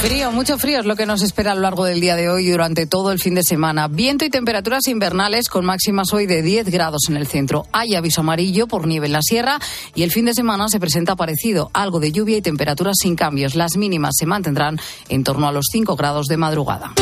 [0.00, 2.46] Frío, mucho frío es lo que nos espera a lo largo del día de hoy
[2.46, 3.88] y durante todo el fin de semana.
[3.88, 7.66] Viento y temperaturas invernales con máximas hoy de 10 grados en el centro.
[7.72, 9.58] Hay aviso amarillo por nieve en la sierra
[9.96, 13.56] y el fin de semana se presenta parecido, algo de lluvia y temperaturas sin cambios.
[13.56, 16.92] Las mínimas se mantendrán en torno a los 5 grados de madrugada.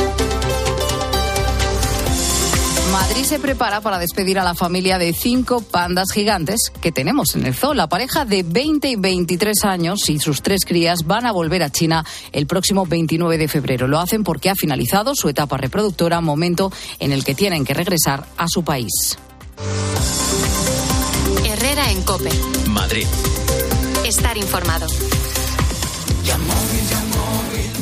[2.92, 7.46] Madrid se prepara para despedir a la familia de cinco pandas gigantes que tenemos en
[7.46, 7.74] el zoo.
[7.74, 11.70] La pareja de 20 y 23 años y sus tres crías van a volver a
[11.70, 13.88] China el próximo 29 de febrero.
[13.88, 18.26] Lo hacen porque ha finalizado su etapa reproductora, momento en el que tienen que regresar
[18.36, 19.18] a su país.
[21.44, 22.30] Herrera en Cope.
[22.68, 23.06] Madrid.
[24.04, 24.86] Estar informado.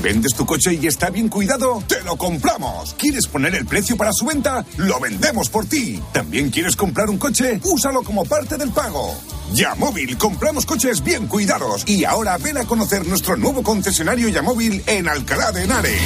[0.05, 1.83] ¿Vendes tu coche y está bien cuidado?
[1.89, 2.95] ¡Te lo compramos!
[2.99, 4.63] ¿Quieres poner el precio para su venta?
[4.77, 5.99] ¡Lo vendemos por ti!
[6.13, 7.59] ¿También quieres comprar un coche?
[7.65, 9.19] Úsalo como parte del pago.
[9.55, 11.85] Yamóvil, compramos coches bien cuidados.
[11.89, 16.03] Y ahora ven a conocer nuestro nuevo concesionario Yamóvil en Alcalá de Henares.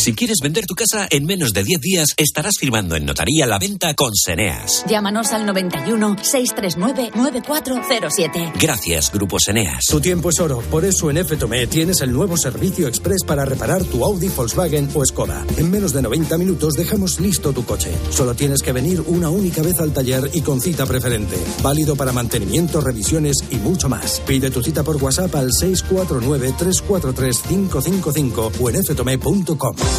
[0.00, 3.58] Si quieres vender tu casa en menos de 10 días, estarás firmando en notaría la
[3.58, 4.82] venta con Seneas.
[4.88, 8.52] Llámanos al 91 639 9407.
[8.58, 9.84] Gracias, Grupo Seneas.
[9.84, 13.84] Tu tiempo es oro, por eso en FTOME tienes el nuevo servicio express para reparar
[13.84, 15.44] tu Audi, Volkswagen o Skoda.
[15.58, 17.92] En menos de 90 minutos dejamos listo tu coche.
[18.08, 21.36] Solo tienes que venir una única vez al taller y con cita preferente.
[21.62, 24.22] Válido para mantenimiento, revisiones y mucho más.
[24.26, 29.89] Pide tu cita por WhatsApp al 649 343 555 o en ftome.com.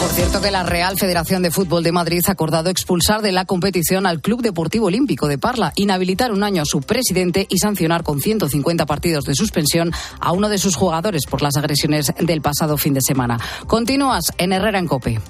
[0.00, 3.46] Por cierto que la Real Federación de Fútbol de Madrid ha acordado expulsar de la
[3.46, 8.02] competición al Club Deportivo Olímpico de Parla, inhabilitar un año a su presidente y sancionar
[8.02, 12.76] con 150 partidos de suspensión a uno de sus jugadores por las agresiones del pasado
[12.76, 13.38] fin de semana.
[13.66, 15.20] Continúas en Herrera en Cope.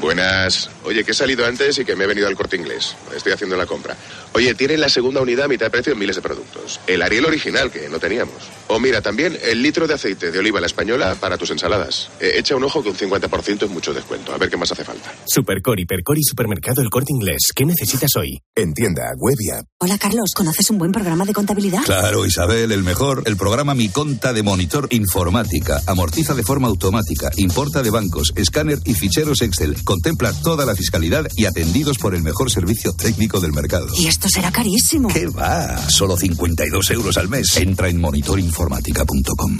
[0.00, 0.70] Buenas.
[0.86, 2.96] Oye, que he salido antes y que me he venido al corte inglés.
[3.14, 3.96] Estoy haciendo la compra.
[4.32, 6.80] Oye, tienen la segunda unidad a mitad de precio en miles de productos.
[6.86, 8.36] El Ariel original, que no teníamos.
[8.68, 12.08] O mira, también el litro de aceite de oliva la española para tus ensaladas.
[12.20, 14.32] Eh, echa un ojo que un 50% es mucho descuento.
[14.32, 15.12] A ver qué más hace falta.
[15.26, 17.48] Supercor, Hipercor y Supermercado El Corte Inglés.
[17.54, 18.40] ¿Qué necesitas hoy?
[18.54, 19.66] En tienda, web y app.
[19.80, 20.30] Hola, Carlos.
[20.36, 21.82] ¿Conoces un buen programa de contabilidad?
[21.84, 23.24] Claro, Isabel, el mejor.
[23.26, 25.82] El programa Mi Conta de Monitor Informática.
[25.86, 27.30] Amortiza de forma automática.
[27.36, 29.82] Importa de bancos, escáner y ficheros Excel.
[29.84, 33.88] Contempla toda la fiscalidad y atendidos por el mejor servicio técnico del mercado.
[33.98, 35.08] Y esto será carísimo.
[35.08, 35.76] ¿Qué va?
[35.88, 37.56] Solo 52 euros al mes.
[37.56, 39.58] Entra en monitorinformática.com.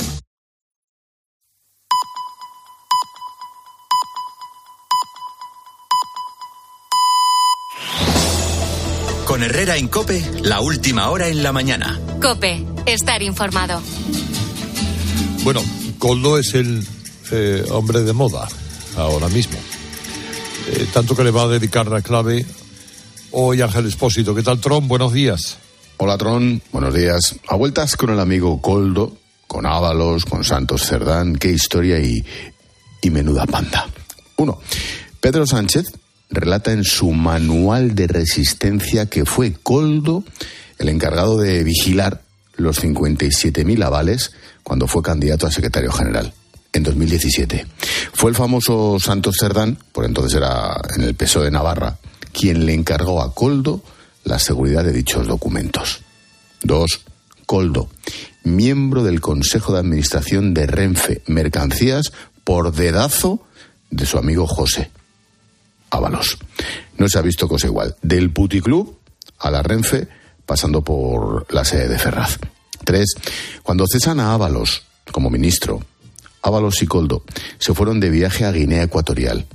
[9.26, 12.00] Con Herrera en Cope, la última hora en la mañana.
[12.22, 13.82] Cope, estar informado.
[15.42, 15.62] Bueno,
[15.98, 16.86] Coldo es el
[17.32, 18.48] eh, hombre de moda
[18.96, 19.58] ahora mismo.
[20.68, 22.44] Eh, tanto que le va a dedicar la clave
[23.30, 24.34] hoy Ángel Espósito.
[24.34, 24.88] ¿Qué tal, Tron?
[24.88, 25.58] Buenos días.
[25.98, 26.60] Hola, Tron.
[26.72, 27.36] Buenos días.
[27.48, 31.36] A vueltas con el amigo Coldo, con Ábalos, con Santos Cerdán.
[31.36, 32.24] Qué historia y,
[33.00, 33.86] y menuda panda.
[34.38, 34.58] Uno,
[35.20, 35.86] Pedro Sánchez
[36.30, 40.24] relata en su manual de resistencia que fue Coldo
[40.78, 42.22] el encargado de vigilar
[42.56, 44.32] los 57.000 avales
[44.64, 46.32] cuando fue candidato a secretario general
[46.76, 47.66] en 2017.
[48.12, 51.98] Fue el famoso Santos Cerdán, por entonces era en el PSOE de Navarra,
[52.32, 53.82] quien le encargó a Coldo
[54.24, 56.02] la seguridad de dichos documentos.
[56.62, 57.00] Dos,
[57.46, 57.88] Coldo,
[58.44, 62.12] miembro del Consejo de Administración de Renfe Mercancías
[62.44, 63.42] por dedazo
[63.90, 64.90] de su amigo José
[65.90, 66.38] Ábalos.
[66.98, 67.96] No se ha visto cosa igual.
[68.02, 68.98] Del puticlub
[69.38, 70.08] a la Renfe,
[70.44, 72.38] pasando por la sede de Ferraz.
[72.84, 73.14] Tres,
[73.62, 75.80] cuando cesan a Ábalos como ministro,
[76.46, 77.24] Ábalos y Coldo
[77.58, 79.46] se fueron de viaje a Guinea Ecuatorial,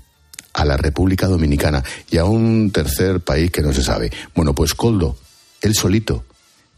[0.54, 4.12] a la República Dominicana y a un tercer país que no se sabe.
[4.36, 5.18] Bueno, pues Coldo,
[5.62, 6.26] él solito,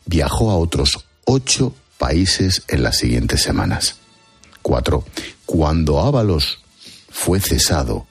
[0.06, 3.96] viajó a otros ocho países en las siguientes semanas.
[4.62, 5.04] Cuatro,
[5.48, 6.60] cuando Ábalos
[7.10, 8.06] fue cesado,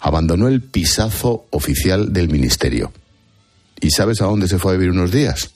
[0.00, 2.92] abandonó el pisazo oficial del ministerio.
[3.80, 5.50] ¿Y sabes a dónde se fue a vivir unos días?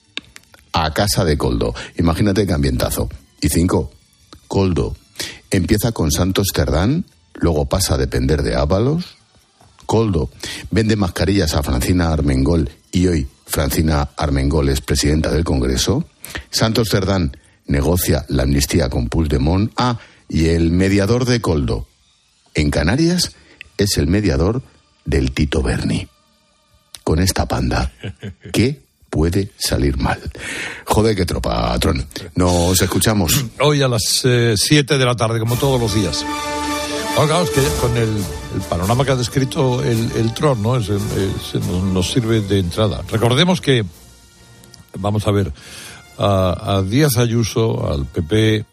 [0.72, 1.74] A casa de Coldo.
[1.98, 3.08] Imagínate qué ambientazo.
[3.40, 3.90] Y cinco,
[4.46, 4.94] Coldo
[5.50, 9.16] empieza con Santos Cerdán, luego pasa a depender de Ábalos.
[9.86, 10.30] Coldo
[10.70, 16.04] vende mascarillas a Francina Armengol y hoy Francina Armengol es presidenta del Congreso.
[16.50, 19.72] Santos Cerdán negocia la amnistía con Puigdemont.
[19.76, 21.86] Ah, y el mediador de Coldo
[22.54, 23.32] en Canarias
[23.78, 24.62] es el mediador
[25.04, 26.08] del Tito Berni.
[27.02, 27.92] Con esta panda,
[28.52, 30.18] ¿qué puede salir mal?
[30.84, 32.06] Joder, qué tropa, Tron.
[32.34, 33.44] Nos escuchamos.
[33.60, 36.24] Hoy a las 7 de la tarde, como todos los días.
[37.16, 38.08] Ahora, que con el,
[38.68, 40.76] panorama que ha descrito el, el Tron, ¿no?
[40.76, 43.02] Es, es, nos sirve de entrada.
[43.10, 43.84] Recordemos que,
[44.96, 45.52] vamos a ver,
[46.18, 48.64] a Díaz Ayuso, al PP,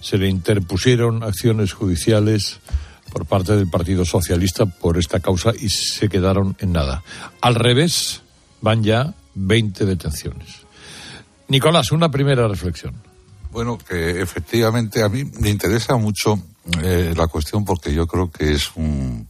[0.00, 2.60] se le interpusieron acciones judiciales
[3.10, 7.02] por parte del Partido Socialista por esta causa y se quedaron en nada.
[7.40, 8.20] Al revés,
[8.60, 10.64] van ya 20 detenciones.
[11.48, 12.94] Nicolás, una primera reflexión.
[13.50, 16.40] Bueno, que efectivamente a mí me interesa mucho
[16.82, 19.28] eh, la cuestión porque yo creo que es un,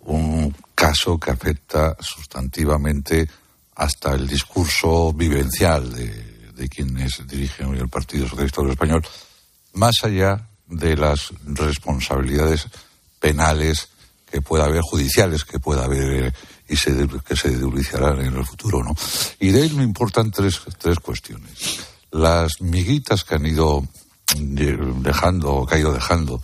[0.00, 3.28] un caso que afecta sustantivamente
[3.76, 9.02] hasta el discurso vivencial de, de quienes dirigen hoy el Partido Socialista Obrero Español,
[9.74, 12.66] más allá de las responsabilidades
[13.20, 13.88] penales
[14.30, 16.34] que pueda haber, judiciales que pueda haber
[16.68, 16.92] y se,
[17.26, 18.94] que se denunciarán en el futuro, ¿no?
[19.40, 21.80] Y de ahí me importan tres, tres cuestiones.
[22.10, 23.86] Las miguitas que han ido
[24.36, 26.40] dejando, que ha ido dejando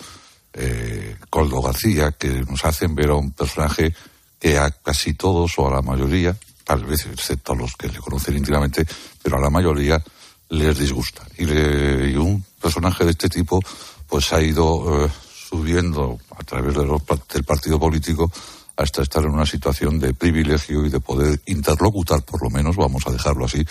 [0.54, 3.94] eh, Coldo García, que nos hacen ver a un personaje
[4.38, 7.98] que a casi todos o a la mayoría, tal vez excepto a los que le
[7.98, 8.86] conocen íntimamente,
[9.22, 10.02] pero a la mayoría
[10.50, 11.22] les disgusta.
[11.38, 13.60] Y, le, y un personaje de este tipo
[14.08, 15.10] pues ha ido eh,
[15.48, 18.30] subiendo a través de los, del partido político
[18.76, 23.06] hasta estar en una situación de privilegio y de poder interlocutar, por lo menos, vamos
[23.06, 23.64] a dejarlo así,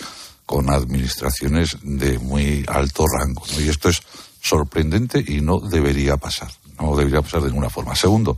[0.46, 3.42] con administraciones de muy alto rango.
[3.58, 4.02] Y esto es
[4.40, 6.50] sorprendente y no debería pasar.
[6.80, 7.94] No debería pasar de ninguna forma.
[7.94, 8.36] Segundo,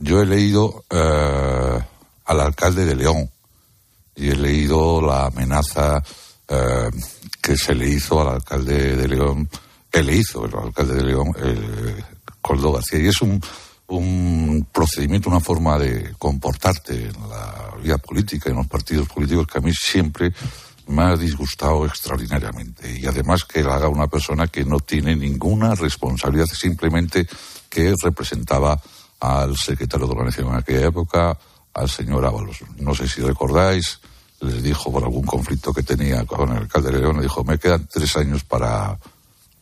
[0.00, 1.78] yo he leído eh,
[2.26, 3.30] al alcalde de León
[4.16, 6.02] y he leído la amenaza
[6.48, 6.90] eh,
[7.40, 9.48] que se le hizo al alcalde de León,
[9.90, 12.04] que le hizo el alcalde de León, el,
[12.40, 12.98] Coldo García.
[12.98, 13.40] Y es un,
[13.88, 19.58] un procedimiento, una forma de comportarte en la vida política, en los partidos políticos, que
[19.58, 20.32] a mí siempre
[20.86, 22.98] me ha disgustado extraordinariamente.
[22.98, 27.26] Y además que lo haga una persona que no tiene ninguna responsabilidad, simplemente
[27.68, 28.80] que representaba
[29.20, 31.38] al secretario de organización en aquella época,
[31.72, 32.58] al señor Ábalos.
[32.78, 34.00] No sé si recordáis,
[34.40, 37.58] les dijo por algún conflicto que tenía con el alcalde de León, le dijo, me
[37.58, 38.98] quedan tres años para,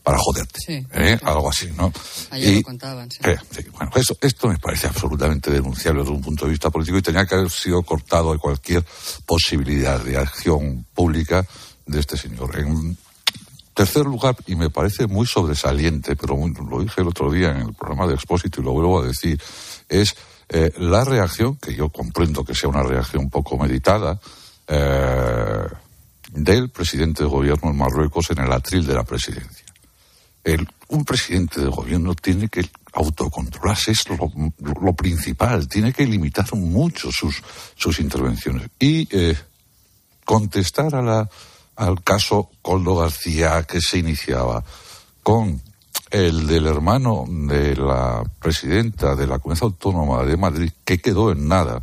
[0.03, 0.59] para joderte.
[0.67, 1.19] Sí, ¿eh?
[1.23, 1.93] Algo así, ¿no?
[2.31, 3.11] Ayer Y- lo contaban.
[3.11, 3.19] sí.
[3.25, 6.99] eh, sí, bueno, eso, esto me parece absolutamente denunciable desde un punto de vista político
[6.99, 8.85] y tenía que haber sido cortado de cualquier
[9.27, 11.47] posibilidad de acción pública
[11.87, 12.59] de este señor.
[12.59, 12.97] En
[13.75, 17.69] tercer lugar, y me parece muy sobresaliente, pero muy- lo dije el otro día en
[17.69, 19.41] el programa de Expósito y lo vuelvo a decir,
[19.89, 20.15] es
[20.55, 24.21] eh, la reacción, que yo comprendo que sea una reacción poco meditada,
[24.69, 25.65] eh,
[26.33, 29.62] del presidente de gobierno en Marruecos en el atril de la presidencia.
[30.45, 34.31] El- un presidente de gobierno tiene que autocontrolarse, es lo,
[34.81, 37.43] lo principal, tiene que limitar mucho sus,
[37.77, 38.69] sus intervenciones.
[38.79, 39.37] Y eh,
[40.25, 41.31] contestar a la,
[41.77, 44.63] al caso Coldo García que se iniciaba
[45.23, 45.63] con
[46.11, 51.49] el del hermano de la presidenta de la Comunidad Autónoma de Madrid, que quedó en
[51.49, 51.83] nada,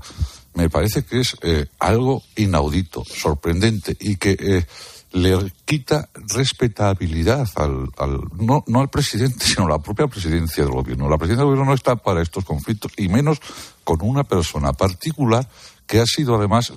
[0.53, 4.65] me parece que es eh, algo inaudito, sorprendente y que eh,
[5.11, 10.73] le quita respetabilidad al, al- no, no al presidente, sino a la propia presidencia del
[10.73, 11.09] gobierno.
[11.09, 13.39] La presidencia del gobierno no está para estos conflictos y menos
[13.83, 15.47] con una persona particular
[15.87, 16.71] que ha sido además,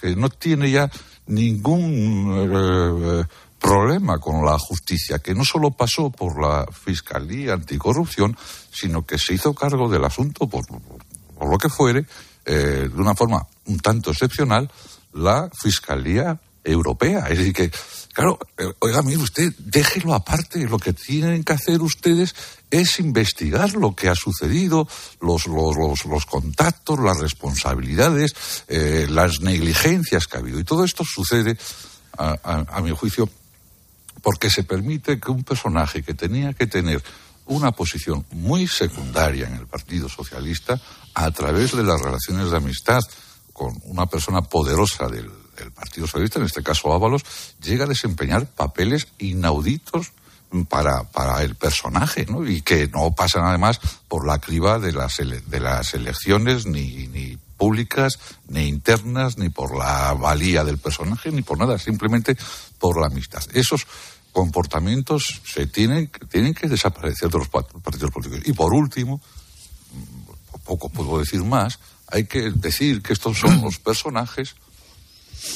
[0.00, 0.90] que no tiene ya
[1.26, 3.24] ningún eh,
[3.58, 8.34] problema con la justicia, que no solo pasó por la Fiscalía Anticorrupción,
[8.72, 12.06] sino que se hizo cargo del asunto por, por lo que fuere,
[12.46, 14.70] eh, de una forma un tanto excepcional,
[15.12, 16.40] la Fiscalía
[16.70, 17.26] Europea.
[17.28, 17.70] Es decir, que,
[18.12, 20.66] claro, eh, oiga, mire usted, déjelo aparte.
[20.66, 22.34] Lo que tienen que hacer ustedes
[22.70, 24.86] es investigar lo que ha sucedido,
[25.20, 28.34] los, los, los, los contactos, las responsabilidades,
[28.68, 30.60] eh, las negligencias que ha habido.
[30.60, 31.56] Y todo esto sucede,
[32.18, 33.28] a, mi juicio,
[34.22, 37.02] porque se permite que un personaje que tenía que tener
[37.46, 40.80] una posición muy secundaria en el Partido Socialista,
[41.14, 43.00] a través de las relaciones de amistad
[43.52, 45.30] con una persona poderosa del,
[45.64, 47.22] del Partido Socialista, en este caso Ábalos,
[47.62, 50.12] llega a desempeñar papeles inauditos
[50.68, 52.46] para, para el personaje, ¿no?
[52.48, 57.36] Y que no pasan además por la criba de las, de las elecciones ni, ni
[57.58, 62.36] públicas, ni internas, ni por la valía del personaje, ni por nada, simplemente
[62.78, 63.42] por la amistad.
[63.52, 63.86] Esos
[64.32, 68.46] comportamientos se tienen, tienen que desaparecer de los pa- partidos políticos.
[68.46, 69.20] Y por último,
[69.92, 74.54] mm, poco puedo decir más, hay que decir que estos son los personajes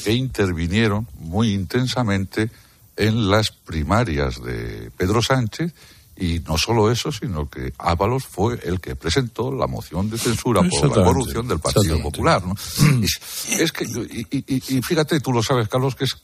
[0.05, 2.51] que intervinieron muy intensamente
[2.97, 5.73] en las primarias de Pedro Sánchez
[6.17, 10.61] y no solo eso, sino que Ábalos fue el que presentó la moción de censura
[10.61, 12.01] por la corrupción del Partido.
[12.03, 12.45] Popular.
[12.47, 12.55] ¿no?
[13.03, 13.21] Es,
[13.61, 16.17] es que, y, y- y- y fíjate, tú lo sabes, Carlos, que es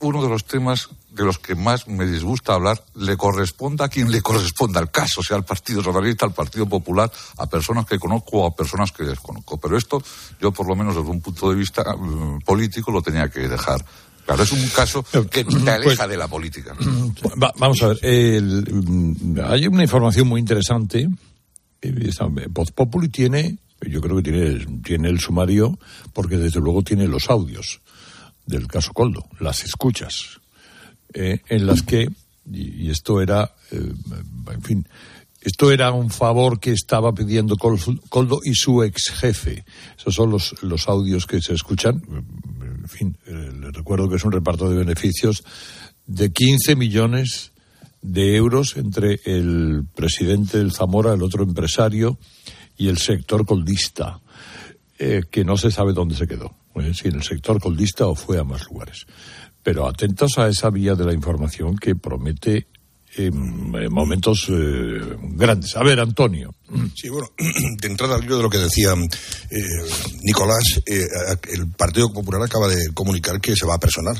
[0.00, 4.10] uno de los temas de los que más me disgusta hablar, le corresponda a quien
[4.10, 8.38] le corresponda el caso, sea al Partido Socialista, al Partido Popular, a personas que conozco
[8.38, 9.58] o a personas que desconozco.
[9.58, 10.02] Pero esto,
[10.40, 13.84] yo por lo menos desde un punto de vista mm, político, lo tenía que dejar.
[14.24, 16.74] Claro, es un caso que te aleja Pues- de la política.
[17.42, 21.08] Va- vamos a ver, el, mm, hay una información muy interesante.
[21.82, 22.10] eh,
[22.50, 25.78] Voz Populi tiene, yo creo que tiene, tiene el sumario,
[26.12, 27.80] porque desde luego tiene los audios
[28.50, 30.40] del caso Coldo, las escuchas,
[31.14, 32.08] eh, en las que,
[32.52, 33.92] y, esto era, eh,
[34.52, 34.86] en fin,
[35.40, 39.64] esto era un favor que estaba pidiendo Col- Coldo y su ex jefe.
[39.98, 42.02] Esos son los, los audios que se escuchan.
[42.62, 45.42] En fin, eh, les recuerdo que es un reparto de beneficios
[46.06, 47.52] de 15 millones
[48.02, 52.18] de euros entre el presidente del Zamora, el otro empresario,
[52.76, 54.20] y el sector coldista,
[54.98, 58.38] que no se sabe dónde se quedó, eh, si en el sector coldista o fue
[58.38, 59.06] a más lugares.
[59.62, 62.66] Pero atentos a esa vía de la información que promete
[63.16, 65.00] em, momentos eh,
[65.34, 65.76] grandes.
[65.76, 66.54] A ver, Antonio.
[66.94, 67.28] Sí, bueno,
[67.80, 68.94] de entrada al de lo que decía
[69.50, 69.58] eh,
[70.22, 71.04] Nicolás, eh,
[71.52, 74.14] el Partido Popular acaba de comunicar que se va a personar.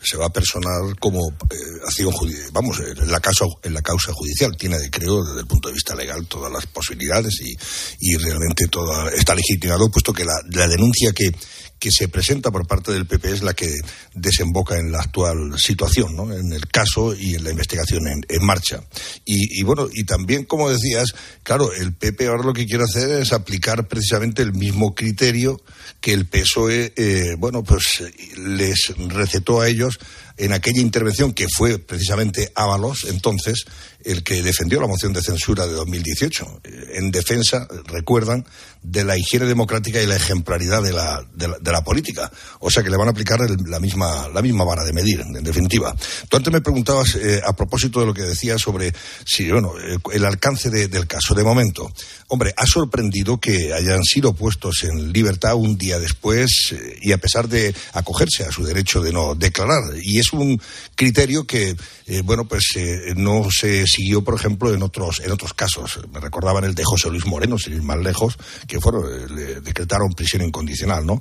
[0.00, 1.18] Se va a personar como
[1.50, 4.56] eh, acción judi- vamos, en la, causa, en la causa judicial.
[4.56, 7.56] Tiene, creo, desde el punto de vista legal todas las posibilidades y,
[8.00, 11.32] y realmente toda, está legitimado, puesto que la denuncia que,
[11.78, 13.72] que se presenta por parte del PP es la que
[14.14, 16.32] desemboca en la actual situación, ¿no?
[16.32, 18.82] en el caso y en la investigación en, marcha.
[19.24, 23.10] Y, y bueno, y también, como decías, claro, el PP ahora lo que quiere hacer
[23.10, 25.60] es aplicar precisamente el mismo criterio
[26.00, 28.02] que el PSOE, eh, bueno, pues
[28.36, 29.98] les recetó a ellos
[30.38, 33.64] en aquella intervención que fue precisamente Ábalos, entonces,
[34.04, 38.46] el que defendió la moción de censura de 2018, eh, en defensa, recuerdan,
[38.82, 42.30] de la higiene democrática y la ejemplaridad de la, de la, política.
[42.60, 45.20] O sea que le van a aplicar el- la, misma, la misma vara de medir,
[45.20, 45.94] en definitiva.
[46.28, 48.92] Tú antes me preguntabas, eh, a propósito de lo que decía sobre
[49.24, 51.34] si, bueno, eh, el alcance de- del caso.
[51.34, 51.92] De momento,
[52.28, 57.18] hombre, ha sorprendido que hayan sido puestos en libertad un día después eh, y a
[57.18, 59.82] pesar de acogerse a su derecho de no declarar.
[60.02, 60.60] Y es un
[60.94, 61.74] criterio que,
[62.06, 66.00] eh, bueno, pues eh, no se siguió, por ejemplo, en otros, en otros casos.
[66.12, 69.60] Me recordaban el de José Luis Moreno, sin ir más lejos, que fueron, eh, le
[69.60, 71.20] decretaron prisión incondicional, ¿no?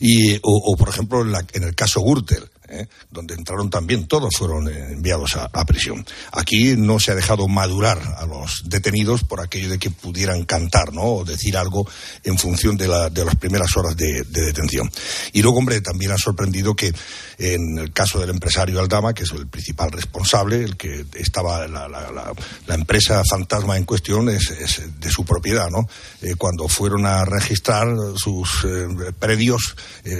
[0.00, 2.86] Y, o, o, por ejemplo, en, la- en el caso Gürtel, ¿eh?
[3.10, 6.04] donde entraron también, todos fueron eh, enviados a, prisión.
[6.32, 10.92] Aquí no se ha dejado madurar a los detenidos por aquello de que pudieran cantar,
[10.92, 11.02] ¿no?
[11.02, 11.86] O decir algo
[12.24, 14.90] en función de, la- de las primeras horas de, de detención.
[15.32, 16.92] Y luego, hombre, también ha sorprendido que
[17.38, 21.88] en el caso del empresario Aldama, que es el principal responsable, el que estaba la,
[21.88, 24.52] la- empresa fantasma en cuestión es,
[25.00, 25.88] de su propiedad, ¿no?
[26.22, 28.86] Eh, cuando fueron a registrar sus eh,
[29.18, 29.74] predios,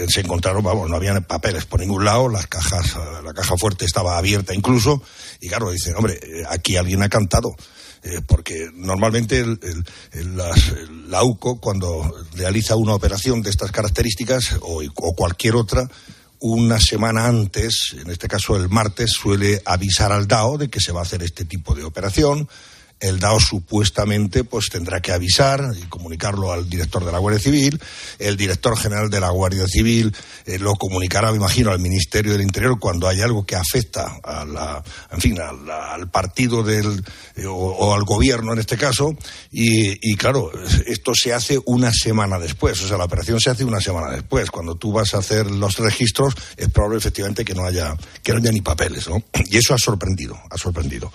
[0.08, 4.16] se encontraron, vamos, no habían papeles por ningún lado, las cajas, la caja fuerte estaba
[4.16, 5.02] abierta incluso,
[5.40, 7.54] y claro, dicen, hombre, eh, aquí alguien ha cantado.
[8.04, 9.58] Eh, porque normalmente el,
[11.08, 14.82] la UCO, cuando realiza una operación de estas características o
[15.16, 15.88] cualquier otra,
[16.40, 20.92] una semana antes, en este caso el martes, suele avisar al DAO de que se
[20.92, 22.48] va a hacer este tipo de operación.
[23.00, 27.80] El DAO supuestamente pues tendrá que avisar y comunicarlo al director de la Guardia Civil.
[28.18, 30.14] El director general de la Guardia Civil
[30.46, 34.44] eh, lo comunicará, me imagino, al Ministerio del Interior cuando hay algo que afecta a
[34.44, 34.82] la,
[35.12, 37.04] en fin, al partido del
[37.36, 39.16] eh, o, o al gobierno en este caso.
[39.52, 40.50] Y, y, claro,
[40.86, 42.82] esto se hace una semana después.
[42.82, 44.50] O sea, la operación se hace una semana después.
[44.50, 48.38] Cuando tú vas a hacer los registros, es probable efectivamente que no haya que no
[48.38, 49.22] haya ni papeles, ¿no?
[49.46, 51.10] Y eso ha sorprendido, ha sorprendido.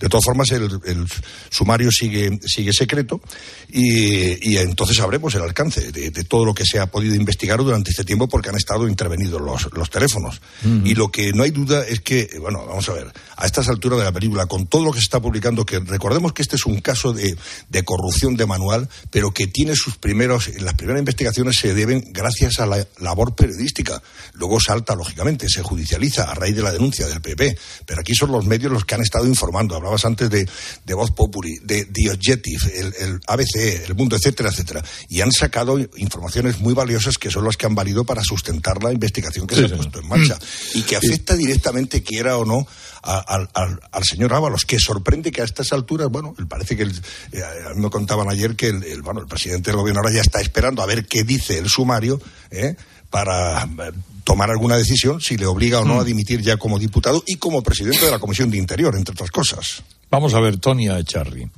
[0.00, 1.06] De todas formas, el, el
[1.50, 3.20] sumario sigue, sigue secreto
[3.68, 7.58] y, y entonces sabremos el alcance de, de todo lo que se ha podido investigar
[7.58, 10.40] durante este tiempo porque han estado intervenidos los, los teléfonos.
[10.84, 13.98] Y lo que no hay duda es que, bueno, vamos a ver, a estas alturas
[13.98, 16.66] de la película, con todo lo que se está publicando, que recordemos que este es
[16.66, 17.36] un caso de,
[17.68, 22.58] de corrupción de manual, pero que tiene sus primeros, las primeras investigaciones se deben gracias
[22.60, 24.02] a la labor periodística.
[24.34, 27.56] Luego salta, lógicamente, se judicializa a raíz de la denuncia del PP.
[27.84, 29.76] Pero aquí son los medios los que han estado informando.
[29.86, 30.48] Hablabas antes de,
[30.84, 34.84] de Voz Populi, de The Objective, el, el ABC, el Mundo, etcétera, etcétera.
[35.08, 38.92] Y han sacado informaciones muy valiosas que son las que han valido para sustentar la
[38.92, 40.38] investigación que Sí, se ha puesto en marcha.
[40.74, 42.66] Y que afecta directamente, quiera o no,
[43.02, 46.82] a- al, al- al señor Ábalos, que sorprende que a estas alturas, bueno, parece que
[46.82, 47.00] el-
[47.32, 47.42] eh,
[47.76, 50.82] me contaban ayer que el, el, bueno, el presidente del gobierno ahora ya está esperando
[50.82, 52.20] a ver qué dice el sumario
[52.50, 52.74] ¿eh?
[53.10, 53.92] Para eh,
[54.24, 57.62] tomar alguna decisión si le obliga o no a dimitir ya como diputado y como
[57.62, 59.82] presidente de la Comisión de Interior, entre otras cosas.
[60.10, 61.48] Vamos a ver, Tonia Echarri.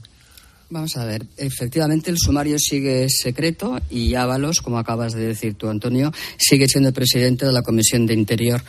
[0.71, 5.71] Vamos a ver, efectivamente el sumario sigue secreto y Ábalos, como acabas de decir tú,
[5.71, 8.63] Antonio, sigue siendo el presidente de la Comisión de Interior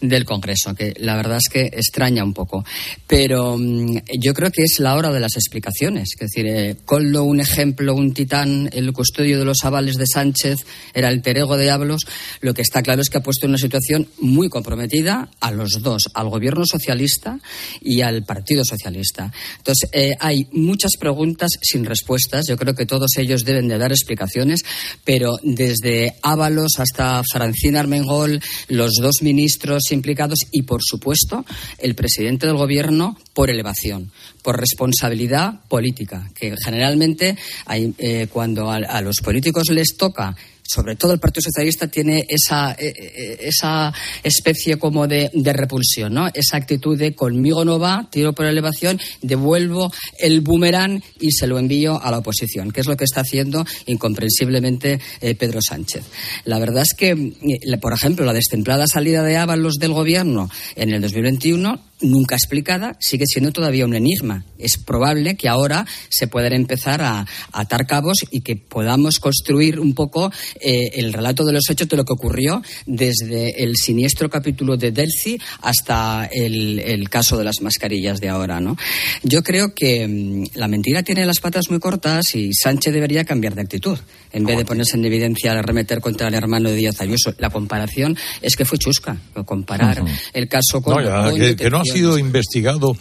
[0.00, 2.64] del Congreso, que la verdad es que extraña un poco.
[3.08, 6.10] Pero mm, yo creo que es la hora de las explicaciones.
[6.14, 11.10] Es decir, eh, un ejemplo, un titán, el custodio de los avales de Sánchez, era
[11.10, 12.06] el terego de Ábalos.
[12.42, 15.82] Lo que está claro es que ha puesto en una situación muy comprometida a los
[15.82, 17.40] dos, al gobierno socialista
[17.80, 19.32] y al Partido Socialista.
[19.58, 22.46] Entonces, eh, hay muchas preguntas sin respuestas.
[22.48, 24.62] Yo creo que todos ellos deben de dar explicaciones,
[25.04, 31.44] pero desde Ábalos hasta Francina Armengol, los dos ministros implicados y, por supuesto,
[31.78, 34.10] el presidente del gobierno por elevación,
[34.42, 37.36] por responsabilidad política, que generalmente
[37.68, 40.36] eh, cuando a los políticos les toca
[40.72, 43.92] sobre todo el Partido Socialista tiene esa, eh, eh, esa
[44.22, 46.28] especie como de, repulsión, ¿no?
[46.32, 51.58] Esa actitud de conmigo no va, tiro por elevación, devuelvo el boomerang y se lo
[51.58, 56.04] envío a la oposición, que es lo que está haciendo incomprensiblemente eh, Pedro Sánchez.
[56.44, 57.34] La verdad es que,
[57.80, 63.24] por ejemplo, la destemplada salida de Ábalos del gobierno en el 2021 nunca explicada, sigue
[63.26, 64.44] siendo todavía un enigma.
[64.58, 69.78] Es probable que ahora se puedan empezar a, a atar cabos y que podamos construir
[69.78, 74.30] un poco eh, el relato de los hechos de lo que ocurrió desde el siniestro
[74.30, 78.60] capítulo de Delci hasta el, el caso de las mascarillas de ahora.
[78.60, 78.76] ¿no?
[79.22, 83.54] Yo creo que mm, la mentira tiene las patas muy cortas y Sánchez debería cambiar
[83.54, 83.98] de actitud.
[84.32, 87.50] En vez de ponerse en evidencia al remeter contra el hermano de Díaz Ayuso, la
[87.50, 89.16] comparación es que fue chusca.
[89.44, 90.94] Comparar el caso con.
[90.94, 91.89] No, ya, con que, que no ha detenciones.
[91.92, 92.96] Sido investigado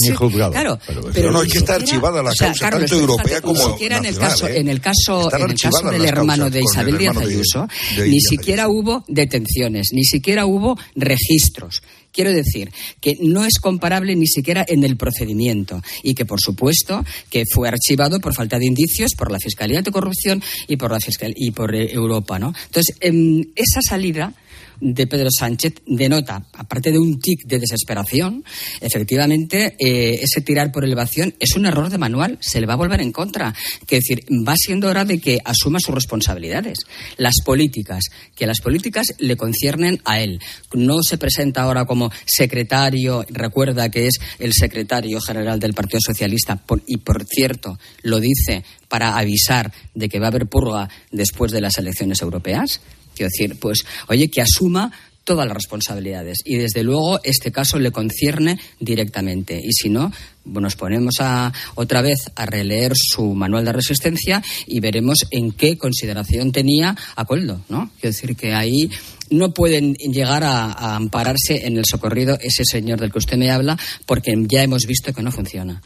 [0.00, 0.52] ni juzgado.
[0.52, 3.40] Claro, Pero- pero no, es que está archivada la o sea, causa, Carlos, tanto europea
[3.40, 4.58] como Ni siquiera en el nacional, caso, ¿eh?
[4.58, 7.68] en el caso, en el del hermano de Isabel Díaz Ayuso,
[8.06, 11.82] ni siquiera hubo detenciones, ni siquiera hubo registros
[12.14, 12.70] Quiero decir
[13.00, 17.68] que no es comparable ni siquiera en el procedimiento y que, por supuesto, que fue
[17.68, 21.50] archivado por falta de indicios por la Fiscalía de Corrupción y por la Fiscal y
[21.50, 22.54] por eh, Europa, ¿no?
[22.66, 24.32] Entonces, em, esa salida
[24.80, 28.44] de Pedro Sánchez denota, aparte de un tic de desesperación,
[28.80, 32.76] efectivamente eh, ese tirar por elevación es un error de manual, se le va a
[32.76, 33.54] volver en contra.
[33.82, 36.78] Es decir, va siendo hora de que asuma sus responsabilidades.
[37.16, 38.04] Las políticas,
[38.34, 40.40] que las políticas le conciernen a él.
[40.72, 46.60] No se presenta ahora como secretario, recuerda que es el secretario general del Partido Socialista
[46.86, 51.60] y, por cierto, lo dice para avisar de que va a haber purga después de
[51.60, 52.80] las elecciones europeas.
[53.14, 54.92] Quiero decir, pues, oye, que asuma
[55.24, 56.38] todas las responsabilidades.
[56.44, 59.58] Y desde luego este caso le concierne directamente.
[59.58, 60.12] Y si no,
[60.44, 65.76] nos ponemos a, otra vez a releer su manual de resistencia y veremos en qué
[65.76, 67.24] consideración tenía a
[67.68, 67.90] ¿no?
[68.00, 68.90] Quiero decir que ahí
[69.30, 73.78] no pueden llegar a, ampararse en el socorrido ese señor del que usted me habla,
[74.06, 75.80] porque ya hemos visto que no funciona.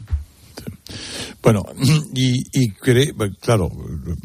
[1.41, 1.63] Bueno,
[2.13, 2.71] y, y
[3.39, 3.71] claro,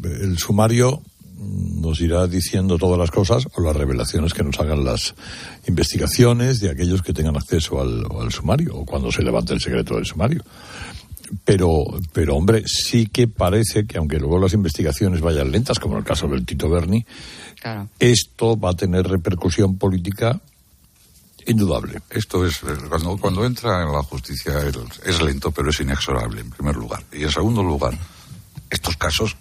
[0.03, 1.01] el sumario
[1.45, 5.15] nos irá diciendo todas las cosas o las revelaciones que nos hagan las
[5.67, 10.05] investigaciones de aquellos que tengan acceso al, sumario o cuando se levante el secreto del
[10.05, 10.43] sumario.
[11.43, 15.99] Pero, pero hombre, sí que parece que aunque luego las investigaciones vayan lentas, como en
[15.99, 17.05] el caso del Tito Berni,
[17.99, 20.39] esto va a tener repercusión política
[21.47, 22.01] indudable.
[22.09, 24.53] Esto es, cuando, cuando entra en la justicia
[25.03, 27.03] es lento, pero es inexorable, en primer lugar.
[27.11, 27.97] Y en segundo lugar,
[28.69, 29.35] estos casos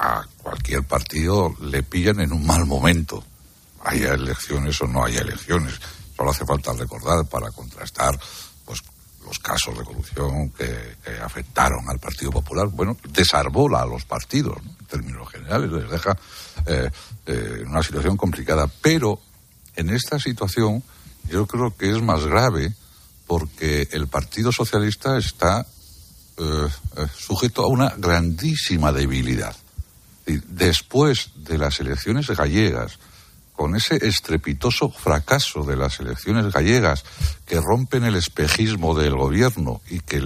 [0.00, 3.22] a cualquier partido le pillan en un mal momento,
[3.84, 5.74] haya elecciones o no haya elecciones.
[6.16, 8.18] Solo hace falta recordar para contrastar
[8.64, 8.80] pues
[9.26, 12.68] los casos de corrupción que, afectaron al Partido Popular.
[12.68, 16.16] Bueno, desarbola a los partidos, en términos generales, les deja
[16.66, 16.90] eh,
[17.26, 18.68] eh, una situación complicada.
[18.80, 19.20] Pero
[19.76, 20.82] en esta situación
[21.28, 22.74] yo creo que es más grave
[23.26, 25.66] porque el Partido Socialista está
[26.38, 26.68] eh,
[27.14, 29.54] sujeto a una grandísima debilidad
[30.26, 32.98] después de las elecciones gallegas,
[33.54, 37.04] con ese estrepitoso fracaso de las elecciones gallegas
[37.44, 40.20] que rompen el espejismo del gobierno y que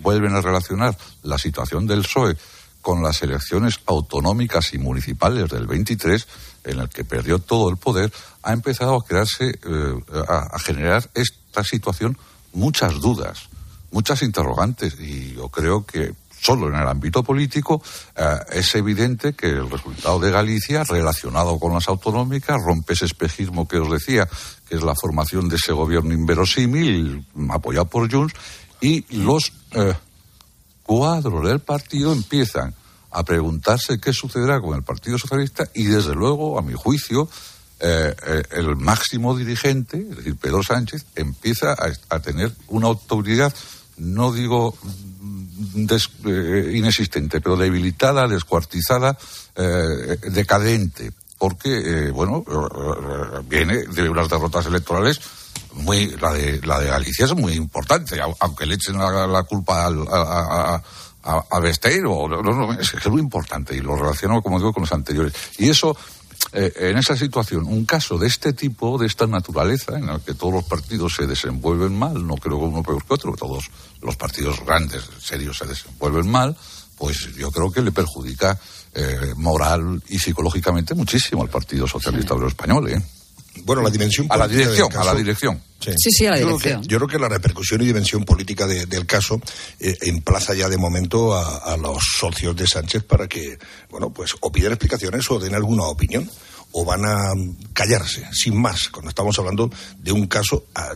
[0.00, 2.36] vuelven a relacionar la situación del PSOE
[2.80, 6.26] con las elecciones autonómicas y municipales del 23,
[6.64, 8.10] en el que perdió todo el poder,
[8.42, 9.94] ha empezado a crearse, eh,
[10.26, 12.16] a generar esta situación
[12.52, 13.50] muchas dudas,
[13.90, 17.82] muchas interrogantes, y yo creo que solo en el ámbito político,
[18.16, 23.66] eh, es evidente que el resultado de Galicia, relacionado con las autonómicas, rompe ese espejismo
[23.66, 24.28] que os decía,
[24.68, 28.34] que es la formación de ese gobierno inverosímil, apoyado por Junts,
[28.80, 29.94] y los eh,
[30.84, 32.74] cuadros del partido empiezan
[33.10, 37.28] a preguntarse qué sucederá con el Partido Socialista y, desde luego, a mi juicio,
[37.80, 38.14] eh,
[38.50, 41.74] el máximo dirigente, es decir, Pedro Sánchez, empieza
[42.08, 43.52] a tener una autoridad,
[43.96, 44.76] no digo
[46.26, 49.16] eh, inexistente, pero debilitada, descuartizada,
[49.56, 52.44] eh, decadente, porque, eh, bueno,
[53.44, 55.20] viene de unas derrotas electorales
[55.74, 60.06] muy la de la de Galicia es muy importante aunque le echen la, culpa al,
[60.10, 60.82] a,
[61.22, 62.28] a, Besteiro
[62.80, 65.34] es, muy importante y lo relaciono como digo con los anteriores.
[65.58, 65.96] Y eso
[66.52, 70.34] eh, en esa situación, un caso de este tipo, de esta naturaleza, en el que
[70.34, 73.70] todos los partidos se desenvuelven mal, no creo que uno peor que otro, todos
[74.00, 76.56] los partidos grandes, serios, se desenvuelven mal,
[76.96, 78.58] pues yo creo que le perjudica
[78.94, 82.88] eh, moral y psicológicamente muchísimo al Partido Socialista Obrero Español.
[82.88, 83.02] ¿eh?
[83.64, 85.62] Bueno, la dimensión a la dirección, a la dirección.
[85.80, 86.82] Sí, sí, a la dirección.
[86.82, 89.40] Yo creo que, la repercusión y dimensión política del caso
[89.78, 93.58] eh, emplaza ya de momento a, los socios de Sánchez para que,
[93.90, 96.28] bueno, pues o piden explicaciones o den alguna opinión
[96.72, 97.32] o van a
[97.72, 100.94] callarse, sin más, cuando estamos hablando de un caso ah,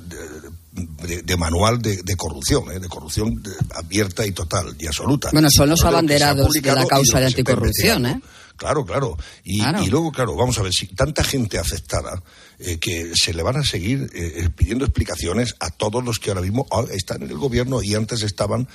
[0.73, 2.79] de, manual de, corrupción, ¿eh?
[2.79, 3.43] de corrupción
[3.75, 5.31] abierta y total y absoluta.
[5.33, 8.21] Bueno, son los abanderados de la causa de anticorrupción, ¿eh?
[8.57, 9.17] Claro, claro.
[9.45, 12.23] Y, y, luego, claro, vamos a ver, si tanta gente afectada
[12.65, 16.31] eh, que se le van a seguir eh, eh, pidiendo explicaciones a todos los que
[16.31, 18.69] ahora mismo ah, están en el gobierno y antes estaban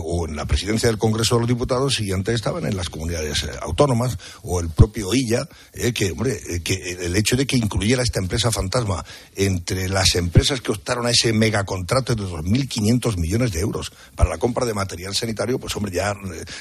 [0.00, 3.44] o en la presidencia del Congreso de los Diputados y antes estaban en las comunidades
[3.60, 5.48] autónomas o el propio ILLA,
[5.92, 10.70] que, hombre, que el hecho de que incluyera esta empresa fantasma entre las empresas que
[10.70, 15.58] optaron a ese megacontrato de 2.500 millones de euros para la compra de material sanitario,
[15.58, 16.14] pues, hombre, ya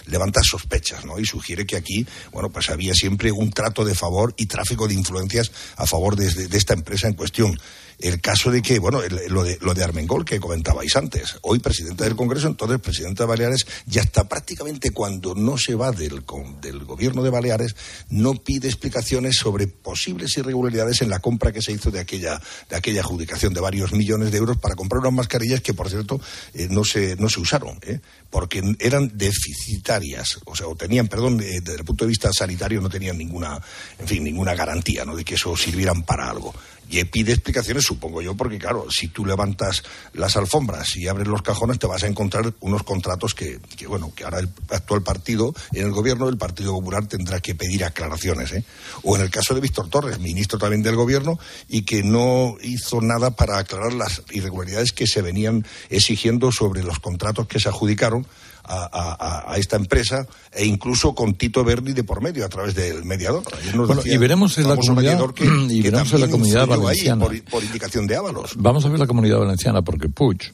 [0.07, 1.19] levanta sospechas, ¿no?
[1.19, 4.95] Y sugiere que aquí, bueno, pues había siempre un trato de favor y tráfico de
[4.95, 7.59] influencias a favor de, de esta esta empresa en cuestión.
[8.01, 11.59] El caso de que, bueno, el- lo de, lo de Armengol que comentabais antes, hoy
[11.59, 16.23] presidente del Congreso, entonces presidente de Baleares, ya está prácticamente cuando no se va del,
[16.61, 17.75] del gobierno de Baleares,
[18.09, 22.75] no pide explicaciones sobre posibles irregularidades en la compra que se hizo de aquella, de
[22.75, 26.19] aquella adjudicación de varios millones de euros para comprar unas mascarillas que, por cierto,
[26.53, 27.99] eh, no, se, no se usaron, ¿eh?
[28.29, 32.81] porque eran deficitarias, o sea, o tenían, perdón, eh, desde el punto de vista sanitario
[32.81, 33.59] no tenían ninguna,
[33.99, 35.15] en fin, ninguna garantía, ¿no?
[35.15, 36.53] De que eso sirvieran para algo.
[36.91, 39.81] Y pide explicaciones, supongo yo, porque claro, si tú levantas
[40.11, 44.11] las alfombras y abres los cajones, te vas a encontrar unos contratos que, que, bueno,
[44.13, 48.51] que ahora el actual partido, en el gobierno del Partido Popular, tendrá que pedir aclaraciones,
[48.51, 48.65] ¿eh?
[49.03, 51.39] O en el caso de Víctor Torres, ministro también del gobierno,
[51.69, 56.99] y que no hizo nada para aclarar las irregularidades que se venían exigiendo sobre los
[56.99, 58.27] contratos que se adjudicaron
[58.63, 59.15] a,
[59.47, 63.03] a- a esta empresa e incluso con Tito Berni de por medio a través del
[63.05, 63.43] mediador.
[63.75, 67.25] Bueno, decía y veremos en la comunidad- que, y que veremos en la comunidad valenciana.
[67.25, 68.53] por, por indicación de Ábalos.
[68.57, 70.53] Vamos a ver la comunidad valenciana, porque Puig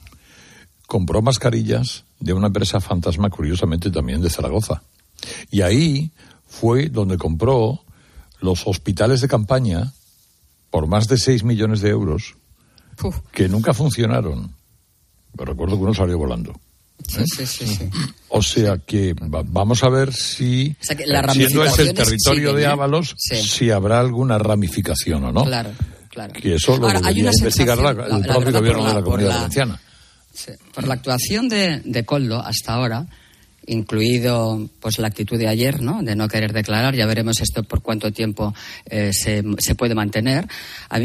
[0.85, 4.81] compró mascarillas de una empresa fantasma, curiosamente también de Zaragoza.
[5.51, 6.11] Y ahí
[6.47, 7.81] fue donde compró
[8.39, 9.91] los hospitales de campaña
[10.69, 12.35] por más de 6 millones de euros
[13.31, 14.53] que nunca funcionaron.
[15.35, 16.53] Pero recuerdo que uno salió volando.
[17.07, 17.89] Sí, sí, sí, sí.
[18.29, 22.53] O sea que va- vamos a ver si, sea que eh, siendo ese el territorio
[22.53, 22.67] de ¿eh?
[22.67, 23.35] Ábalos, Sí.
[23.37, 25.45] si habrá alguna ramificación o no.
[25.45, 25.71] Claro,
[26.09, 26.33] claro.
[26.33, 28.89] Que eso lo Ahora, hay una investigar la- el la- la propio verdad, gobierno de
[28.89, 29.81] la- la comunidad la- valenciana.
[30.73, 33.05] Por la actuación de, de Coldo hasta ahora,
[33.68, 36.01] incluido pues la actitud de ayer, ¿no?
[36.03, 38.53] De no querer declarar, ya veremos esto por cuánto tiempo
[38.89, 40.47] eh, se, se puede mantener.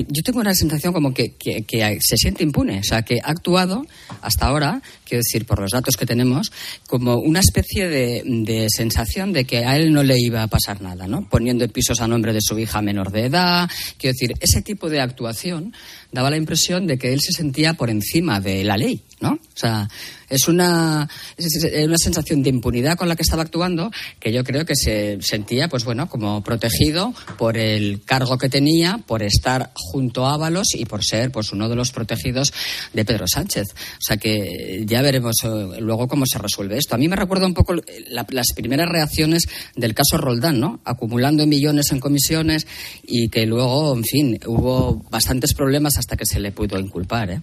[0.09, 3.31] Yo tengo una sensación como que, que- que se siente impune, o sea, que ha
[3.31, 3.85] actuado
[4.23, 6.53] hasta ahora, quiero decir, por los datos que tenemos,
[6.87, 10.81] como una especie de, de sensación de que a él no le iba a pasar
[10.81, 11.29] nada, ¿no?
[11.29, 15.01] Poniendo pisos a nombre de su hija menor de edad, quiero decir, ese tipo de
[15.01, 15.73] actuación
[16.13, 19.33] daba la impresión de que él se sentía por encima de la ley, ¿no?
[19.33, 19.89] O sea,
[20.29, 24.65] es una, es una sensación de impunidad con la que estaba actuando que yo creo
[24.67, 30.27] que se sentía, pues bueno, como protegido por el cargo que tenía, por estar junto
[30.27, 32.53] a Ábalos y por ser, pues, uno de los protegidos
[32.93, 33.69] de Pedro Sánchez.
[33.75, 36.95] O sea que ya veremos eh, luego cómo se resuelve esto.
[36.95, 37.75] A mí me recuerda un poco
[38.09, 39.45] la- las primeras reacciones
[39.77, 40.81] del caso Roldán, ¿no?
[40.85, 42.67] Acumulando millones en comisiones
[43.07, 47.41] y que luego, en fin, hubo bastantes problemas hasta que se le pudo inculpar, ¿eh?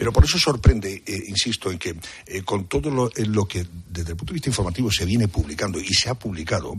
[0.00, 1.94] Pero por eso sorprende, eh, insisto, en que
[2.24, 5.28] eh, con todo lo, en lo que desde el punto de vista informativo se viene
[5.28, 6.72] publicando y se ha publicado,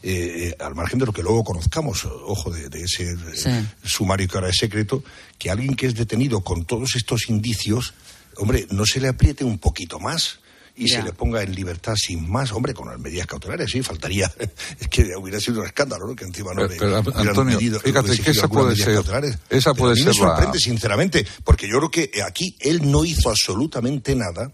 [0.00, 4.28] eh, eh, al margen de lo que luego conozcamos, ojo, de, de ese eh, sumario
[4.28, 5.02] que ahora es secreto,
[5.38, 7.94] que alguien que es detenido con todos estos indicios,
[8.36, 10.38] hombre, no se le apriete un poquito más.
[10.80, 11.00] Y Ya.
[11.00, 14.32] se le ponga en libertad sin más, hombre, con las medidas cautelares, sí, faltaría.
[14.80, 16.14] Es que hubiera sido un escándalo, ¿no?
[16.14, 19.38] Que encima no Pero- le pero, Antonio, pedido- fíjate que esa puede medidas ser- cautelares.
[19.50, 22.56] esa Pero puede a mí ser me la- sorprende, sinceramente, porque yo creo que aquí
[22.60, 24.52] él no hizo absolutamente nada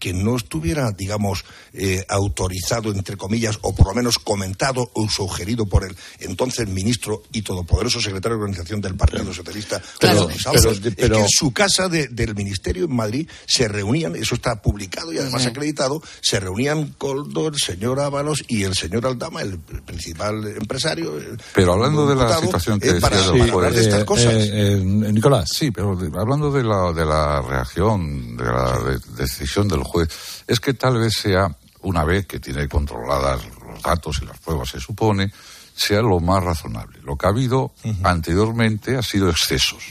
[0.00, 1.44] que no estuviera, digamos,
[1.74, 7.22] eh, autorizado, entre comillas, o por lo menos comentado o sugerido por el entonces ministro
[7.32, 9.80] y todopoderoso secretario de organización del Partido Socialista.
[10.00, 10.80] Pero- Sánchez.
[10.96, 14.60] pero- es que en su casa de- del ministerio en Madrid se reunían, eso está
[14.60, 19.58] publicado y además acreditado, se reunían Coldo, el señor Ábalos y el señor Aldama, el,
[19.70, 21.18] el principal empresario.
[21.18, 24.00] el- Pero hablando de la situación que eh, para, don para Juan, hablar de estas
[24.02, 24.32] eh, cosas.
[24.34, 24.80] Eh,
[25.12, 25.50] Nicolás.
[25.54, 30.60] Sí, pero hablando de la, de la reacción, de la de- decisión del juez, es
[30.60, 34.80] que tal vez sea, una vez que tiene controladas los datos y las pruebas, se
[34.80, 35.32] supone,
[35.74, 36.98] sea lo más razonable.
[37.02, 37.72] Lo que ha habido
[38.02, 39.82] anteriormente ha sido excesos.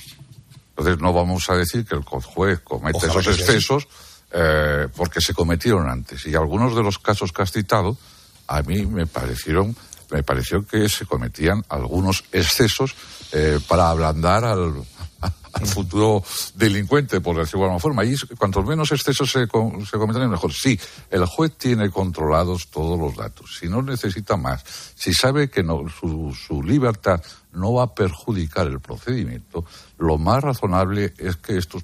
[0.69, 3.87] Entonces no vamos a decir que el juez comete Ojalá esos excesos
[4.31, 6.25] eh, porque se cometieron antes.
[6.25, 7.97] Y algunos de los casos que has citado,
[8.47, 9.75] a mí me parecieron,
[10.11, 12.95] me pareció que se cometían algunos excesos
[13.31, 14.75] eh, para ablandar al,
[15.59, 16.23] al futuro
[16.55, 18.05] delincuente, por decirlo de alguna forma.
[18.05, 20.53] Y cuantos menos excesos se, co- se cometan, mejor.
[20.53, 20.79] Sí,
[21.09, 23.57] el juez tiene controlados todos los datos.
[23.59, 24.63] Si no necesita más,
[24.95, 27.21] si sabe que no, su, su libertad
[27.53, 29.65] no va a perjudicar el procedimiento,
[29.97, 31.83] lo más razonable es que estos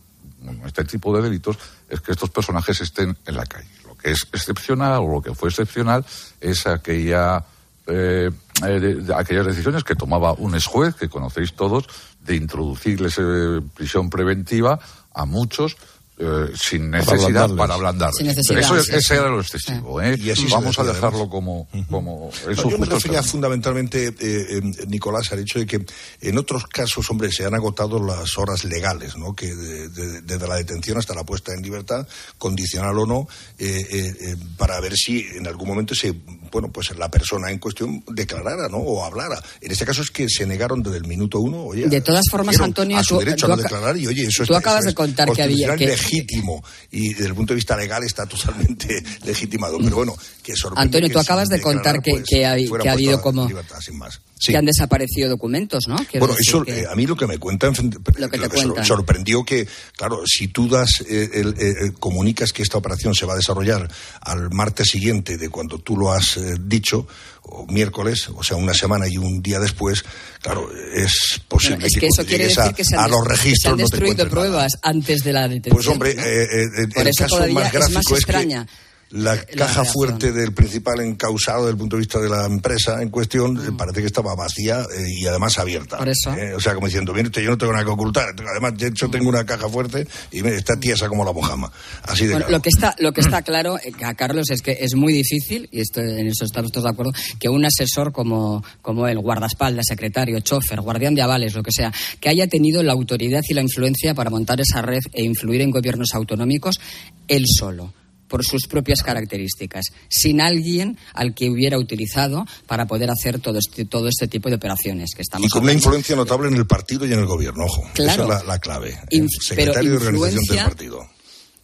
[0.63, 1.57] este tipo de delitos
[1.89, 3.67] es que estos personajes estén en la calle.
[3.84, 6.05] Lo que es excepcional o lo que fue excepcional
[6.39, 7.43] es aquella
[7.88, 8.30] eh,
[8.63, 11.86] eh, aquellas decisiones que tomaba un ex juez, que conocéis todos,
[12.26, 14.80] de introducirles eh, prisión preventiva
[15.13, 15.78] a muchos
[16.18, 18.18] eh, sin necesidad para ablandarles.
[18.18, 19.13] Sin necesidad, Eso, sí, ese sí.
[19.16, 20.01] era lo excesivo.
[20.01, 20.16] ¿eh?
[20.20, 24.61] Y así se Vamos a dejarlo como, como No, yo me refería fundamentalmente, eh, eh,
[24.88, 25.86] Nicolás, al hecho de que
[26.22, 29.36] en otros casos, hombre, se han agotado las horas legales, ¿no?
[29.36, 32.07] Que de- de- desde la detención hasta la puesta en libertad,
[32.38, 33.28] condicional o no,
[33.59, 36.13] eh, eh, eh, para ver si en algún momento se,
[36.51, 38.78] bueno, pues la persona en cuestión declarara, ¿no?
[38.78, 39.41] O hablara.
[39.61, 41.88] En este caso es que se negaron desde el minuto uno, oye.
[41.88, 44.24] De todas formas, Antonio, a su tú- derecho tú a no aca- declarar y oye,
[44.28, 47.36] eso tú es, acabas eso de es contar que había- que- legítimo y desde el
[47.36, 49.78] punto de vista legal está totalmente legitimado.
[49.80, 52.56] Pero bueno, que sorprende Antonio, que tú acabas de contar declarar, que, pues, que ha,
[52.82, 54.22] que habido como libertad, sin más.
[54.38, 54.51] Sí.
[54.51, 55.95] que han desaparecido documentos, ¿no?
[55.95, 57.74] Quiero Bueno, eso que- eh, a mí lo que me cuentan,
[58.18, 58.86] Lo que te sor- cuentan.
[58.86, 63.26] sorprendió que, claro, si tú das, eh, el- eh, eh, comunicas que esta operación se
[63.26, 63.89] va a desarrollar
[64.22, 67.08] al martes siguiente de cuando tú lo has eh, dicho,
[67.48, 70.04] o miércoles, o sea, una semana y un día después,
[70.41, 73.22] claro, es posible es que, que eso quiere decir a, que se han, a los
[73.22, 74.30] que se registros han no te nada.
[74.30, 75.76] pruebas antes de la detención.
[75.76, 76.24] Pues hombre, ¿no?
[76.24, 78.72] eh, eh, Por el eso caso más es gráfico más es, extraña que
[79.16, 79.86] la caja reacción.
[79.86, 83.72] fuerte del principal encausado desde el punto de vista de la empresa en cuestión eh,
[83.78, 85.97] parece que estaba vacía eh, y además abierta.
[85.97, 85.99] Mm.
[85.99, 86.34] Por eso.
[86.34, 88.36] Eh, o sea, como diciendo, mire yo no tengo nada que ocultar.
[88.51, 91.72] Además, de hecho, tengo una caja fuerte y mire, está tiesa como la mojama.
[92.03, 92.57] Así de Bueno, claro.
[92.57, 95.70] lo que está lo que está claro eh, a Carlos es que es muy difícil
[95.72, 99.86] y esto en eso estamos todos de acuerdo que un asesor como como el guardaespaldas
[99.88, 103.61] secretario chofer guardián de avales lo que sea que haya tenido la autoridad y la
[103.61, 106.80] influencia para montar esa red e influir en gobiernos autonómicos
[107.28, 107.93] él solo
[108.28, 113.86] por sus propias características, sin alguien al que hubiera utilizado para poder hacer todo este,
[113.86, 117.05] todo este tipo de operaciones que estamos Y con una influencia notable en el partido
[117.05, 117.84] y en el gobierno, ojo.
[117.93, 118.23] Claro.
[118.26, 118.97] Esa es la, la clave.
[119.11, 120.99] Inf- El secretario de organización del partido.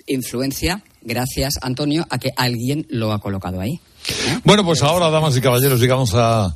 [0.08, 3.80] influencia gracias Antonio a que alguien lo ha colocado ahí.
[4.44, 6.56] Bueno, pues ahora, damas y caballeros, llegamos a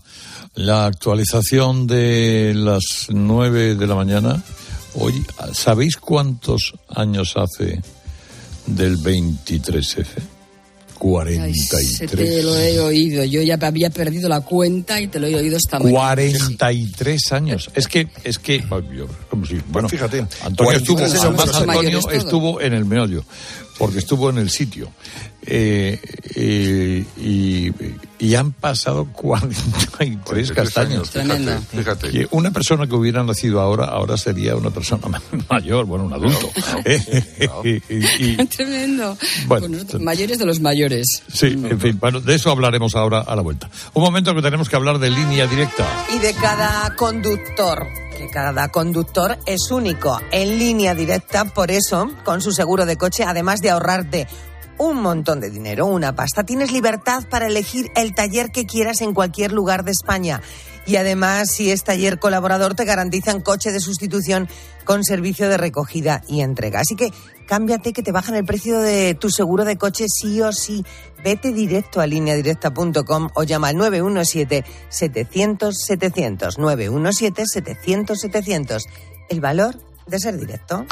[0.56, 4.44] la actualización de las nueve de la mañana.
[4.96, 7.82] Hoy, ¿sabéis cuántos años hace
[8.68, 10.06] del 23F?
[10.96, 12.10] Ay, se 43.
[12.10, 13.24] te lo he oído.
[13.26, 16.16] Yo ya había perdido la cuenta y te lo he oído esta mañana.
[16.16, 17.70] 43 años.
[17.76, 19.06] Es que, es que, ay,
[19.68, 21.56] bueno, fíjate, Antonio estuvo, 43 además.
[21.56, 23.24] Antonio estuvo en el meollo,
[23.78, 24.90] porque estuvo en el sitio.
[25.48, 26.00] Eh,
[26.36, 27.72] eh, y,
[28.18, 30.92] y han pasado 43 43 castaños.
[30.94, 31.52] años, Tremendo.
[31.70, 32.28] Fíjate, fíjate.
[32.36, 36.50] Una persona que hubiera nacido ahora, ahora sería una persona mayor, bueno, un adulto.
[36.86, 39.18] Eh, y- y- Tremendo.
[39.48, 41.22] Bueno, Con mayores de los mayores.
[41.32, 43.70] sí, en fin, bueno, de eso hablaremos ahora a la vuelta.
[43.94, 45.86] Un momento que tenemos que hablar de línea directa.
[46.16, 47.86] y de cada conductor.
[48.18, 53.24] Que cada conductor es único, en línea directa, por eso, con su seguro de coche,
[53.26, 54.28] además de ahorrarte
[54.78, 59.14] un montón de dinero, una pasta, tienes libertad para elegir el taller que quieras en
[59.14, 60.42] cualquier lugar de España.
[60.86, 64.48] Y además, si es taller colaborador, te garantizan coche de sustitución
[64.84, 66.82] con servicio de recogida y entrega.
[66.82, 67.12] Así que
[67.48, 70.86] cámbiate que te bajan el precio de tu seguro de coche sí o sí.
[71.24, 76.58] Vete directo a lineadirecta.com o llama al 917-700-700.
[76.58, 78.84] 917-700-700.
[79.30, 79.76] El valor
[80.06, 80.86] de ser directo.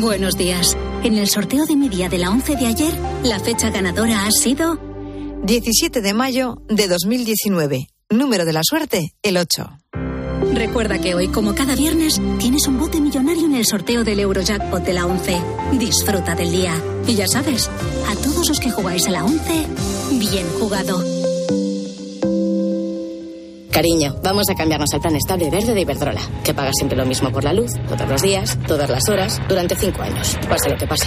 [0.00, 0.76] Buenos días.
[1.04, 2.92] En el sorteo de mi día de la 11 de ayer,
[3.22, 4.91] la fecha ganadora ha sido
[5.44, 7.88] 17 de mayo de 2019.
[8.10, 9.70] Número de la suerte, el 8.
[10.54, 14.84] Recuerda que hoy, como cada viernes, tienes un bote millonario en el sorteo del Eurojackpot
[14.84, 15.40] de la 11.
[15.80, 16.80] Disfruta del día.
[17.08, 17.68] Y ya sabes,
[18.08, 19.66] a todos los que jugáis a la 11,
[20.12, 21.02] bien jugado.
[23.72, 27.32] Cariño, vamos a cambiarnos al plan estable verde de Iberdrola, que paga siempre lo mismo
[27.32, 30.86] por la luz, todos los días, todas las horas, durante cinco años, pase lo que
[30.86, 31.06] pase.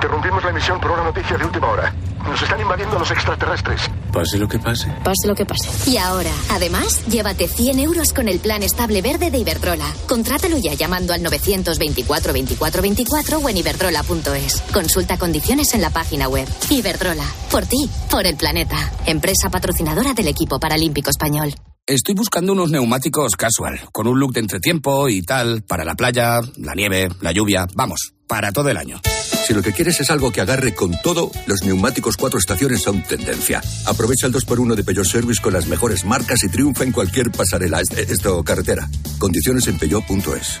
[0.00, 1.94] Interrumpimos la emisión por una noticia de última hora.
[2.24, 3.82] Nos están invadiendo los extraterrestres.
[4.10, 4.90] Pase lo que pase.
[5.04, 5.90] Pase lo que pase.
[5.90, 9.84] Y ahora, además, llévate 100 euros con el plan estable verde de Iberdrola.
[10.08, 14.62] Contrátalo ya llamando al 924 24 24 o en iberdrola.es.
[14.72, 16.48] Consulta condiciones en la página web.
[16.70, 17.26] Iberdrola.
[17.50, 18.78] Por ti, por el planeta.
[19.04, 21.52] Empresa patrocinadora del equipo paralímpico español.
[21.90, 26.40] Estoy buscando unos neumáticos casual, con un look de entretiempo y tal, para la playa,
[26.56, 29.00] la nieve, la lluvia, vamos, para todo el año.
[29.44, 33.02] Si lo que quieres es algo que agarre con todo, los neumáticos cuatro estaciones son
[33.02, 33.60] tendencia.
[33.86, 37.80] Aprovecha el 2x1 de Peugeot Service con las mejores marcas y triunfa en cualquier pasarela,
[37.80, 38.88] est- esto, carretera.
[39.18, 40.60] Condiciones en peugeot.es.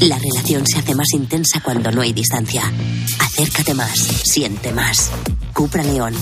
[0.00, 2.62] La relación se hace más intensa cuando no hay distancia.
[3.20, 5.10] Acércate más, siente más.
[5.52, 6.14] Cupra León.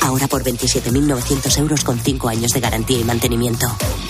[0.00, 3.66] Ahora por 27.900 euros con 5 años de garantía y mantenimiento.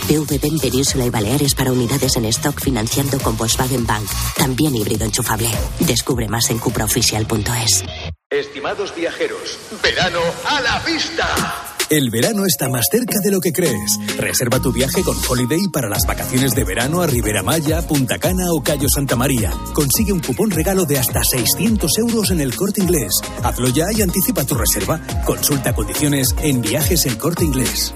[0.08, 4.08] PVP en Península y Baleares para unidades en stock financiando con Volkswagen Bank.
[4.38, 5.50] También híbrido enchufable.
[5.80, 7.84] Descubre más en cupraoficial.es.
[8.30, 11.69] Estimados viajeros, verano a la vista.
[11.90, 13.98] El verano está más cerca de lo que crees.
[14.16, 18.44] Reserva tu viaje con Holiday para las vacaciones de verano a Ribera Maya, Punta Cana
[18.52, 19.52] o Cayo Santa María.
[19.74, 23.10] Consigue un cupón regalo de hasta 600 euros en el corte inglés.
[23.42, 25.00] Hazlo ya y anticipa tu reserva.
[25.26, 27.92] Consulta condiciones en viajes el corte inglés.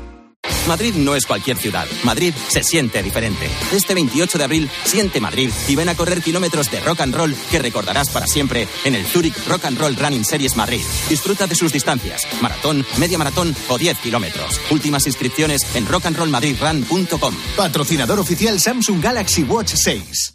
[0.67, 1.87] Madrid no es cualquier ciudad.
[2.03, 3.51] Madrid se siente diferente.
[3.73, 7.35] Este 28 de abril, siente Madrid y ven a correr kilómetros de rock and roll
[7.51, 10.83] que recordarás para siempre en el Zurich Rock and Roll Running Series Madrid.
[11.09, 14.61] Disfruta de sus distancias, maratón, media maratón o 10 kilómetros.
[14.71, 17.35] Últimas inscripciones en rockandrollmadridrun.com.
[17.57, 20.35] Patrocinador oficial Samsung Galaxy Watch 6.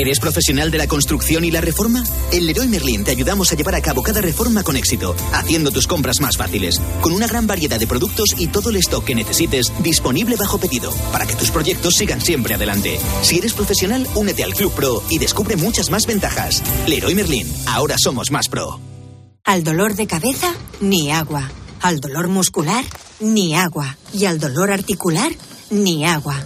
[0.00, 2.04] ¿Eres profesional de la construcción y la reforma?
[2.30, 5.88] En Leroy Merlin te ayudamos a llevar a cabo cada reforma con éxito, haciendo tus
[5.88, 9.72] compras más fáciles, con una gran variedad de productos y todo el stock que necesites
[9.82, 12.96] disponible bajo pedido, para que tus proyectos sigan siempre adelante.
[13.22, 16.62] Si eres profesional, únete al Club Pro y descubre muchas más ventajas.
[16.86, 18.78] Leroy Merlin, ahora somos más pro.
[19.42, 21.50] Al dolor de cabeza, ni agua.
[21.80, 22.84] Al dolor muscular,
[23.18, 23.98] ni agua.
[24.14, 25.32] Y al dolor articular,
[25.70, 26.36] ni agua.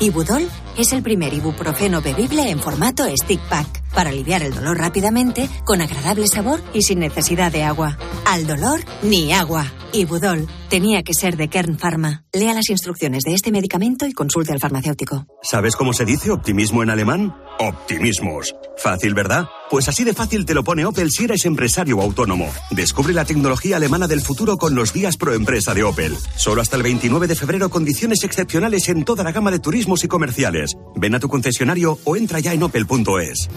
[0.00, 5.48] Ibudol es el primer ibuprofeno bebible en formato stick pack para aliviar el dolor rápidamente,
[5.64, 7.96] con agradable sabor y sin necesidad de agua.
[8.26, 9.72] Al dolor, ni agua.
[9.94, 12.24] Ibudol tenía que ser de Kern Pharma.
[12.32, 15.24] Lea las instrucciones de este medicamento y consulte al farmacéutico.
[15.40, 17.36] ¿Sabes cómo se dice optimismo en alemán?
[17.60, 18.56] Optimismos.
[18.76, 19.46] Fácil, ¿verdad?
[19.70, 22.52] Pues así de fácil te lo pone Opel si eres empresario autónomo.
[22.72, 26.16] Descubre la tecnología alemana del futuro con los días pro empresa de Opel.
[26.34, 30.08] Solo hasta el 29 de febrero condiciones excepcionales en toda la gama de turismos y
[30.08, 30.72] comerciales.
[30.96, 33.48] Ven a tu concesionario o entra ya en opel.es.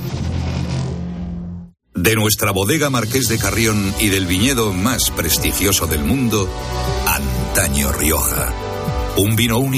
[1.98, 6.48] De nuestra bodega Marqués de Carrión y del viñedo más prestigioso del mundo,
[7.08, 8.54] Antaño Rioja.
[9.18, 9.78] Un vino único